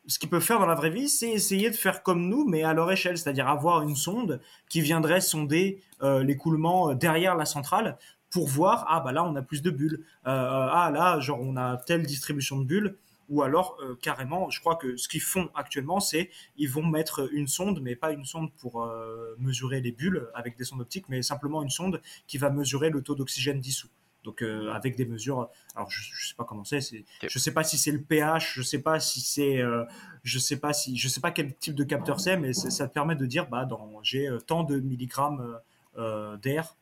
[0.09, 2.65] Ce qu'ils peuvent faire dans la vraie vie, c'est essayer de faire comme nous, mais
[2.65, 7.97] à leur échelle, c'est-à-dire avoir une sonde qui viendrait sonder euh, l'écoulement derrière la centrale
[8.31, 11.77] pour voir ah bah là on a plus de bulles, ah là genre on a
[11.77, 12.97] telle distribution de bulles,
[13.29, 17.29] ou alors euh, carrément, je crois que ce qu'ils font actuellement, c'est ils vont mettre
[17.33, 21.09] une sonde, mais pas une sonde pour euh, mesurer les bulles avec des sondes optiques,
[21.09, 23.89] mais simplement une sonde qui va mesurer le taux d'oxygène dissous.
[24.25, 27.53] Donc euh, avec des mesures, alors je, ne sais pas comment c'est, c'est je sais
[27.53, 29.63] pas si c'est le pH, je sais pas si c'est,
[30.25, 32.93] je sais pas si, je sais pas quel type de capteur c'est, mais ça te
[32.93, 35.61] permet de dire bah dans j'ai tant de milligrammes
[36.43, 36.77] d'air,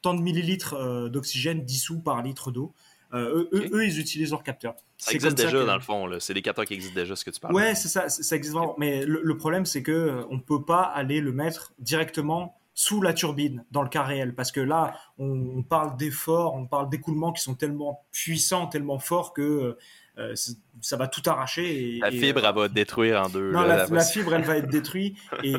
[0.00, 2.72] tant de millilitres d'oxygène dissous par litre d'eau.
[3.14, 4.74] Euh, eux, ils utilisent leur capteur.
[4.96, 7.40] Ça existe déjà dans le fond, c'est des capteurs qui existent déjà, ce que tu
[7.40, 7.54] parles.
[7.54, 8.74] Ouais, c'est ça, ça existe vraiment.
[8.78, 13.12] Mais le, problème, c'est que euh, on peut pas aller le mettre directement sous la
[13.12, 17.42] turbine dans le cas réel, parce que là, on, parle d'efforts, on parle d'écoulements qui
[17.42, 19.76] sont tellement puissants, tellement forts que
[20.18, 20.34] euh,
[20.80, 21.96] ça va tout arracher.
[21.96, 23.52] Et, la fibre, elle va détruire en deux.
[23.52, 25.18] Non, la, fibre, elle va être détruite.
[25.42, 25.54] Et,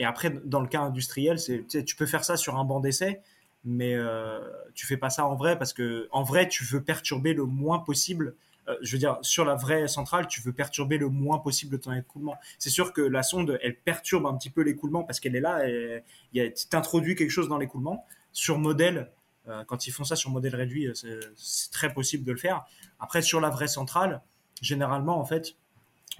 [0.00, 3.20] et, après, dans le cas industriel, tu peux faire ça sur un banc d'essai,
[3.64, 4.40] mais euh,
[4.74, 7.78] tu fais pas ça en vrai parce que en vrai tu veux perturber le moins
[7.78, 8.34] possible
[8.68, 11.92] euh, je veux dire sur la vraie centrale tu veux perturber le moins possible ton
[11.92, 12.36] écoulement.
[12.58, 15.66] C'est sûr que la sonde elle perturbe un petit peu l'écoulement parce qu'elle est là
[15.68, 16.02] et
[16.32, 18.06] tu introduis quelque chose dans l'écoulement.
[18.32, 19.10] Sur modèle
[19.48, 22.64] euh, quand ils font ça sur modèle réduit c'est très possible de le faire.
[22.98, 24.22] Après sur la vraie centrale
[24.62, 25.56] généralement en fait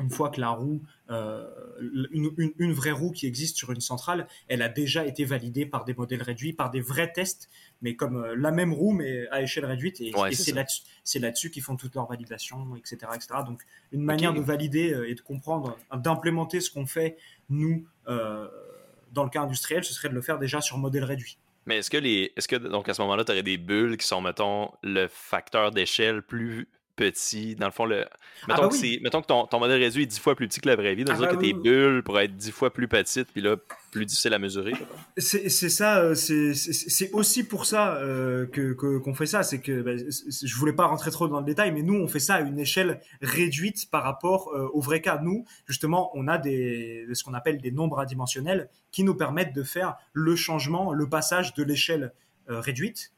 [0.01, 1.47] une fois que la roue, euh,
[2.13, 5.85] une, une, vraie roue qui existe sur une centrale, elle a déjà été validée par
[5.85, 7.49] des modèles réduits, par des vrais tests,
[7.83, 10.01] mais comme euh, la même roue, mais à échelle réduite.
[10.01, 13.41] Et, c'est là-dessus, là qu'ils font toute leur validation, etc., etc.
[13.47, 17.17] Donc, une manière de valider euh, et de comprendre, d'implémenter ce qu'on fait,
[17.49, 21.39] nous, dans le cas industriel, ce serait de le faire déjà sur modèle réduit.
[21.67, 22.33] Mais est-ce que les.
[22.37, 25.71] Est-ce que donc à ce moment-là, tu aurais des bulles qui sont, mettons, le facteur
[25.71, 26.69] d'échelle plus
[27.01, 27.57] petit.
[27.57, 28.05] Dans le fond, le...
[28.05, 30.61] Ah, mettons, bah que mettons, que ton, ton, modèle réduit est dix fois plus petit
[30.61, 31.05] que la vraie vie.
[31.05, 33.57] Donc, ah bah que tes bulles pourraient être dix fois plus petites, puis là,
[33.91, 34.75] plus difficile à mesurer.
[35.17, 39.43] C'est ça, euh, c'est aussi pour ça euh, que qu'on fait ça.
[39.43, 42.21] C'est que ben, je voulais pas rentrer trop dans le détail, mais nous, on fait
[42.21, 45.21] ça à une échelle réduite par rapport euh, au vrai cas.
[45.23, 49.63] Nous, justement, on a des, ce qu'on appelle des nombres adimensionnels qui nous permettent de
[49.63, 52.13] faire le changement, le passage de l'échelle
[52.49, 53.13] réduite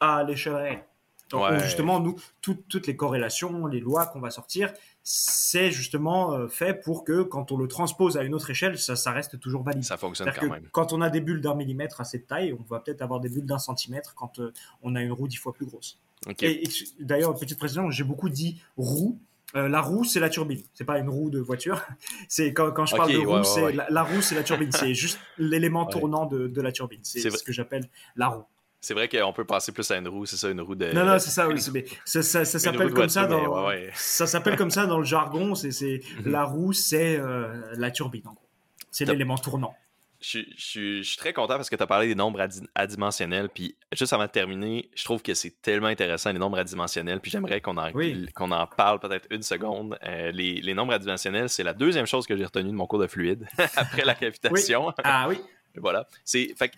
[0.00, 0.84] à l'échelle réelle.
[1.30, 4.72] Donc, justement, nous, toutes les corrélations, les lois qu'on va sortir,
[5.02, 8.96] c'est justement euh, fait pour que quand on le transpose à une autre échelle, ça,
[8.96, 9.84] ça reste toujours valide.
[9.84, 10.68] Ça fonctionne quand même.
[10.72, 13.28] Quand on a des bulles d'un millimètre à cette taille, on va peut-être avoir des
[13.28, 14.52] bulles d'un centimètre quand euh,
[14.82, 15.98] on a une roue dix fois plus grosse.
[16.42, 16.64] Et,
[16.98, 19.18] d'ailleurs, petite précision, j'ai beaucoup dit roue.
[19.56, 20.60] Euh, la roue, c'est la turbine.
[20.74, 21.82] C'est pas une roue de voiture.
[22.28, 24.70] C'est quand, quand je parle de roue, c'est la, roue, c'est la turbine.
[24.70, 27.00] c'est juste l'élément tournant de, de, la turbine.
[27.02, 28.44] C'est ce que j'appelle la roue.
[28.80, 30.90] C'est vrai qu'on peut passer plus à une roue, c'est ça, une roue de.
[30.92, 31.60] Non, non, c'est ça, oui.
[31.60, 33.70] ça, ça, ça s'appelle comme ça dans.
[33.94, 35.54] Ça s'appelle comme ça dans le jargon.
[35.54, 36.32] C'est mhm.
[36.32, 38.48] la roue, c'est euh, la turbine, en gros.
[38.90, 39.74] C'est l'élément tournant.
[40.20, 43.48] Je, je, suis très content parce que tu as parlé des nombres adimensionnels.
[43.48, 47.20] Puis juste avant de terminer, je trouve que c'est tellement intéressant les nombres adimensionnels.
[47.20, 49.98] Puis j'aimerais qu'on en, en parle peut-être une seconde.
[50.04, 52.98] Euh, les, les, nombres adimensionnels, c'est la deuxième chose que j'ai retenue de mon cours
[52.98, 54.92] de fluide après la cavitation.
[55.04, 55.40] Ah oui.
[55.76, 56.06] voilà.
[56.24, 56.72] C'est, fait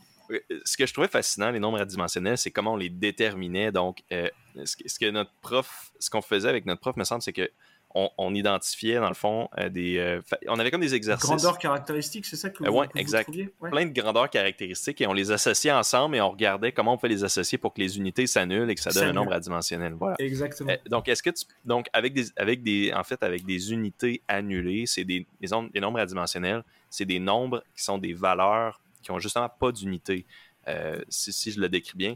[0.65, 3.73] ce que je trouvais fascinant, les nombres adimensionnels, c'est comment on les déterminait.
[3.73, 4.29] Donc, euh,
[4.65, 7.51] ce, que notre prof, ce qu'on faisait avec notre prof, me semble, c'est que
[7.95, 10.19] on, identifiait dans le fond euh, des.
[10.49, 11.29] on avait comme des exercices.
[11.29, 13.31] Grandeur caractéristique, c'est ça que vous, Oui, exact.
[13.61, 17.09] Plein de grandeurs caractéristiques et on les associait ensemble et on regardait comment on peut
[17.09, 19.93] les associer pour que les unités s'annulent et que ça donne un nombre adimensionnel.
[19.93, 20.17] Voilà.
[20.19, 20.73] Exactement.
[20.89, 24.87] donc, est-ce que tu, donc avec des, avec des, en fait, avec des unités annulées,
[24.87, 29.49] c'est des, des nombres adimensionnels, c'est des nombres qui sont des valeurs qui ont justement
[29.49, 30.27] pas d'unité,
[30.69, 32.15] euh, si, je le décris bien,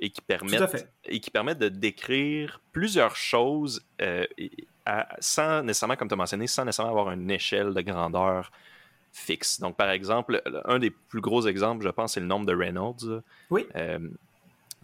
[0.00, 4.24] et qui permettent, et qui permettent de décrire plusieurs choses euh,
[5.18, 8.50] sans nécessairement, comme tu as mentionné, sans nécessairement avoir une échelle de grandeur
[9.12, 9.60] fixe.
[9.60, 13.22] Donc, par exemple, un des plus gros exemples, je pense, c'est le nombre de Reynolds.
[13.50, 13.66] Oui.
[13.74, 13.98] Euh,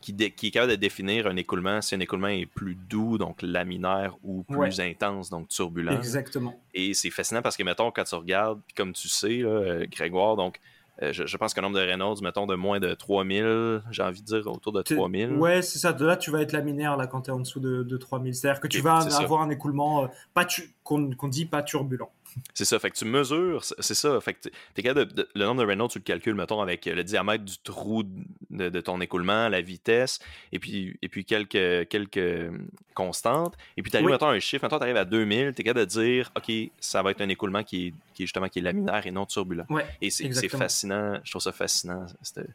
[0.00, 3.40] qui, qui, est capable de définir un écoulement si un écoulement est plus doux, donc
[3.40, 5.96] laminaire, ou plus intense, donc turbulent.
[5.96, 6.61] Exactement.
[6.74, 9.42] Et c'est fascinant parce que, mettons, quand tu regardes, comme tu sais,
[9.90, 10.61] Grégoire, donc
[11.03, 14.26] euh, je, pense qu'un nombre de Reynolds, mettons, de moins de 3000, j'ai envie de
[14.26, 15.32] dire autour de 3000.
[15.32, 15.92] Ouais, c'est ça.
[15.92, 18.34] De là, tu vas être laminaire là, quand tu es en dessous de, de 3000.
[18.34, 20.42] C'est-à-dire que tu vas avoir un écoulement euh,
[20.84, 22.11] qu'on dit pas turbulent.
[22.55, 22.78] C'est ça.
[22.78, 24.20] Fait que tu mesures, c'est ça.
[24.20, 27.03] Fait que es capable de, le nombre de Reynolds, tu le calcules, mettons, avec le
[27.05, 28.05] diamètre du trou
[28.51, 30.18] de, ton écoulement, la vitesse,
[30.53, 32.53] et puis, et puis quelques, quelques
[32.95, 33.55] constantes.
[33.76, 35.64] Et puis tu arrives, mettons, à un chiffre, mettons, tu arrives à 2000, tu es
[35.64, 38.61] capable de dire, OK, ça va être un écoulement qui est, qui est justement qui
[38.61, 39.66] est laminaire et non turbulent.
[40.01, 41.18] et c'est fascinant.
[41.24, 42.47] Je trouve ça fascinant, cette,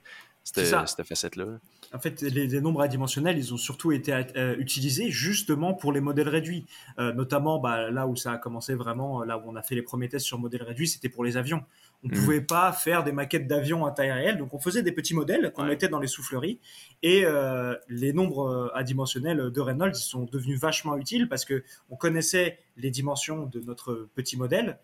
[0.54, 1.46] cette facette-là.
[1.94, 6.30] En fait, les, nombres adimensionnels, ils ont surtout été euh, utilisés justement pour les modèles
[6.30, 6.66] réduits.
[7.00, 9.82] Euh, notamment, bah, là où ça a commencé vraiment, là où on a fait les
[9.82, 11.64] premiers tests sur modèles réduits, c'était pour les avions.
[12.04, 12.20] On ne mmh.
[12.20, 15.52] pouvait pas faire des maquettes d'avions à taille réelle, donc on faisait des petits modèles
[15.52, 16.60] qu'on mettait dans les souffleries.
[17.02, 21.96] Et euh, les nombres adimensionnels de Reynolds ils sont devenus vachement utiles parce que on
[21.96, 24.80] connaissait les dimensions de notre petit modèle.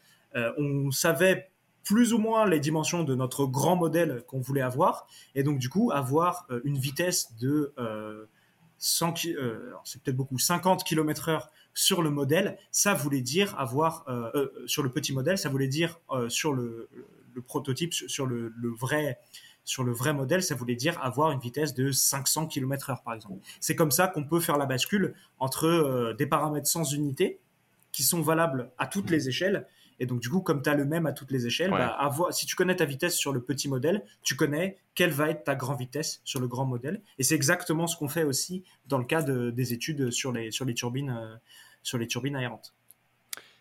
[0.58, 1.50] on savait
[1.86, 5.70] plus ou moins les dimensions de notre grand modèle qu'on voulait avoir, et donc du
[5.70, 7.74] coup avoir euh, une vitesse de
[8.80, 13.58] 100 euh, euh, c'est peut-être beaucoup 50 km heure sur le modèle, ça voulait dire
[13.60, 14.06] avoir
[14.66, 16.90] sur le petit modèle, ça voulait dire sur le,
[17.46, 19.20] prototype, sur le, vrai
[19.66, 23.14] sur le vrai modèle, ça voulait dire avoir une vitesse de 500 km heure, par
[23.14, 23.40] exemple.
[23.60, 27.42] C'est comme ça qu'on peut faire la bascule entre des paramètres sans unité,
[27.92, 29.68] qui sont valables à toutes les échelles,
[30.00, 32.46] et donc, du coup, comme tu as le même à toutes les échelles, bah, si
[32.46, 35.80] tu connais ta vitesse sur le petit modèle, tu connais quelle va être ta grande
[35.80, 37.02] vitesse sur le grand modèle.
[37.18, 40.66] Et c'est exactement ce qu'on fait aussi dans le cas des études sur les, sur
[40.66, 41.36] les turbines, euh,
[41.82, 42.74] sur les turbines aérantes.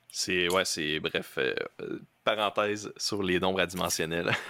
[0.08, 1.54] C'est, ouais, c'est, bref, euh,
[2.22, 4.30] parenthèse sur les nombres adimensionnels.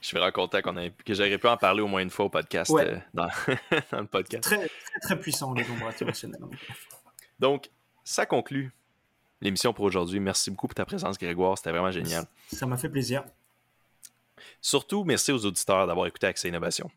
[0.00, 2.26] je suis vraiment content qu'on ait, que j'aurais pu en parler au moins une fois
[2.26, 3.28] au podcast, euh, dans,
[3.92, 4.42] dans, le podcast.
[4.42, 6.42] Très, très, très puissant, les nombres adimensionnels.
[7.38, 7.70] Donc,
[8.04, 8.72] ça conclut
[9.44, 10.18] l'émission pour aujourd'hui.
[10.18, 11.56] Merci beaucoup pour ta présence, Grégoire.
[11.56, 12.24] C'était vraiment génial.
[12.52, 13.24] Ça m'a fait plaisir.
[14.60, 16.90] Surtout, merci aux auditeurs d'avoir écouté Accès Innovation.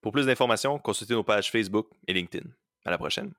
[0.00, 2.48] Pour plus d'informations, consultez nos pages Facebook et LinkedIn.
[2.84, 3.32] À la prochaine.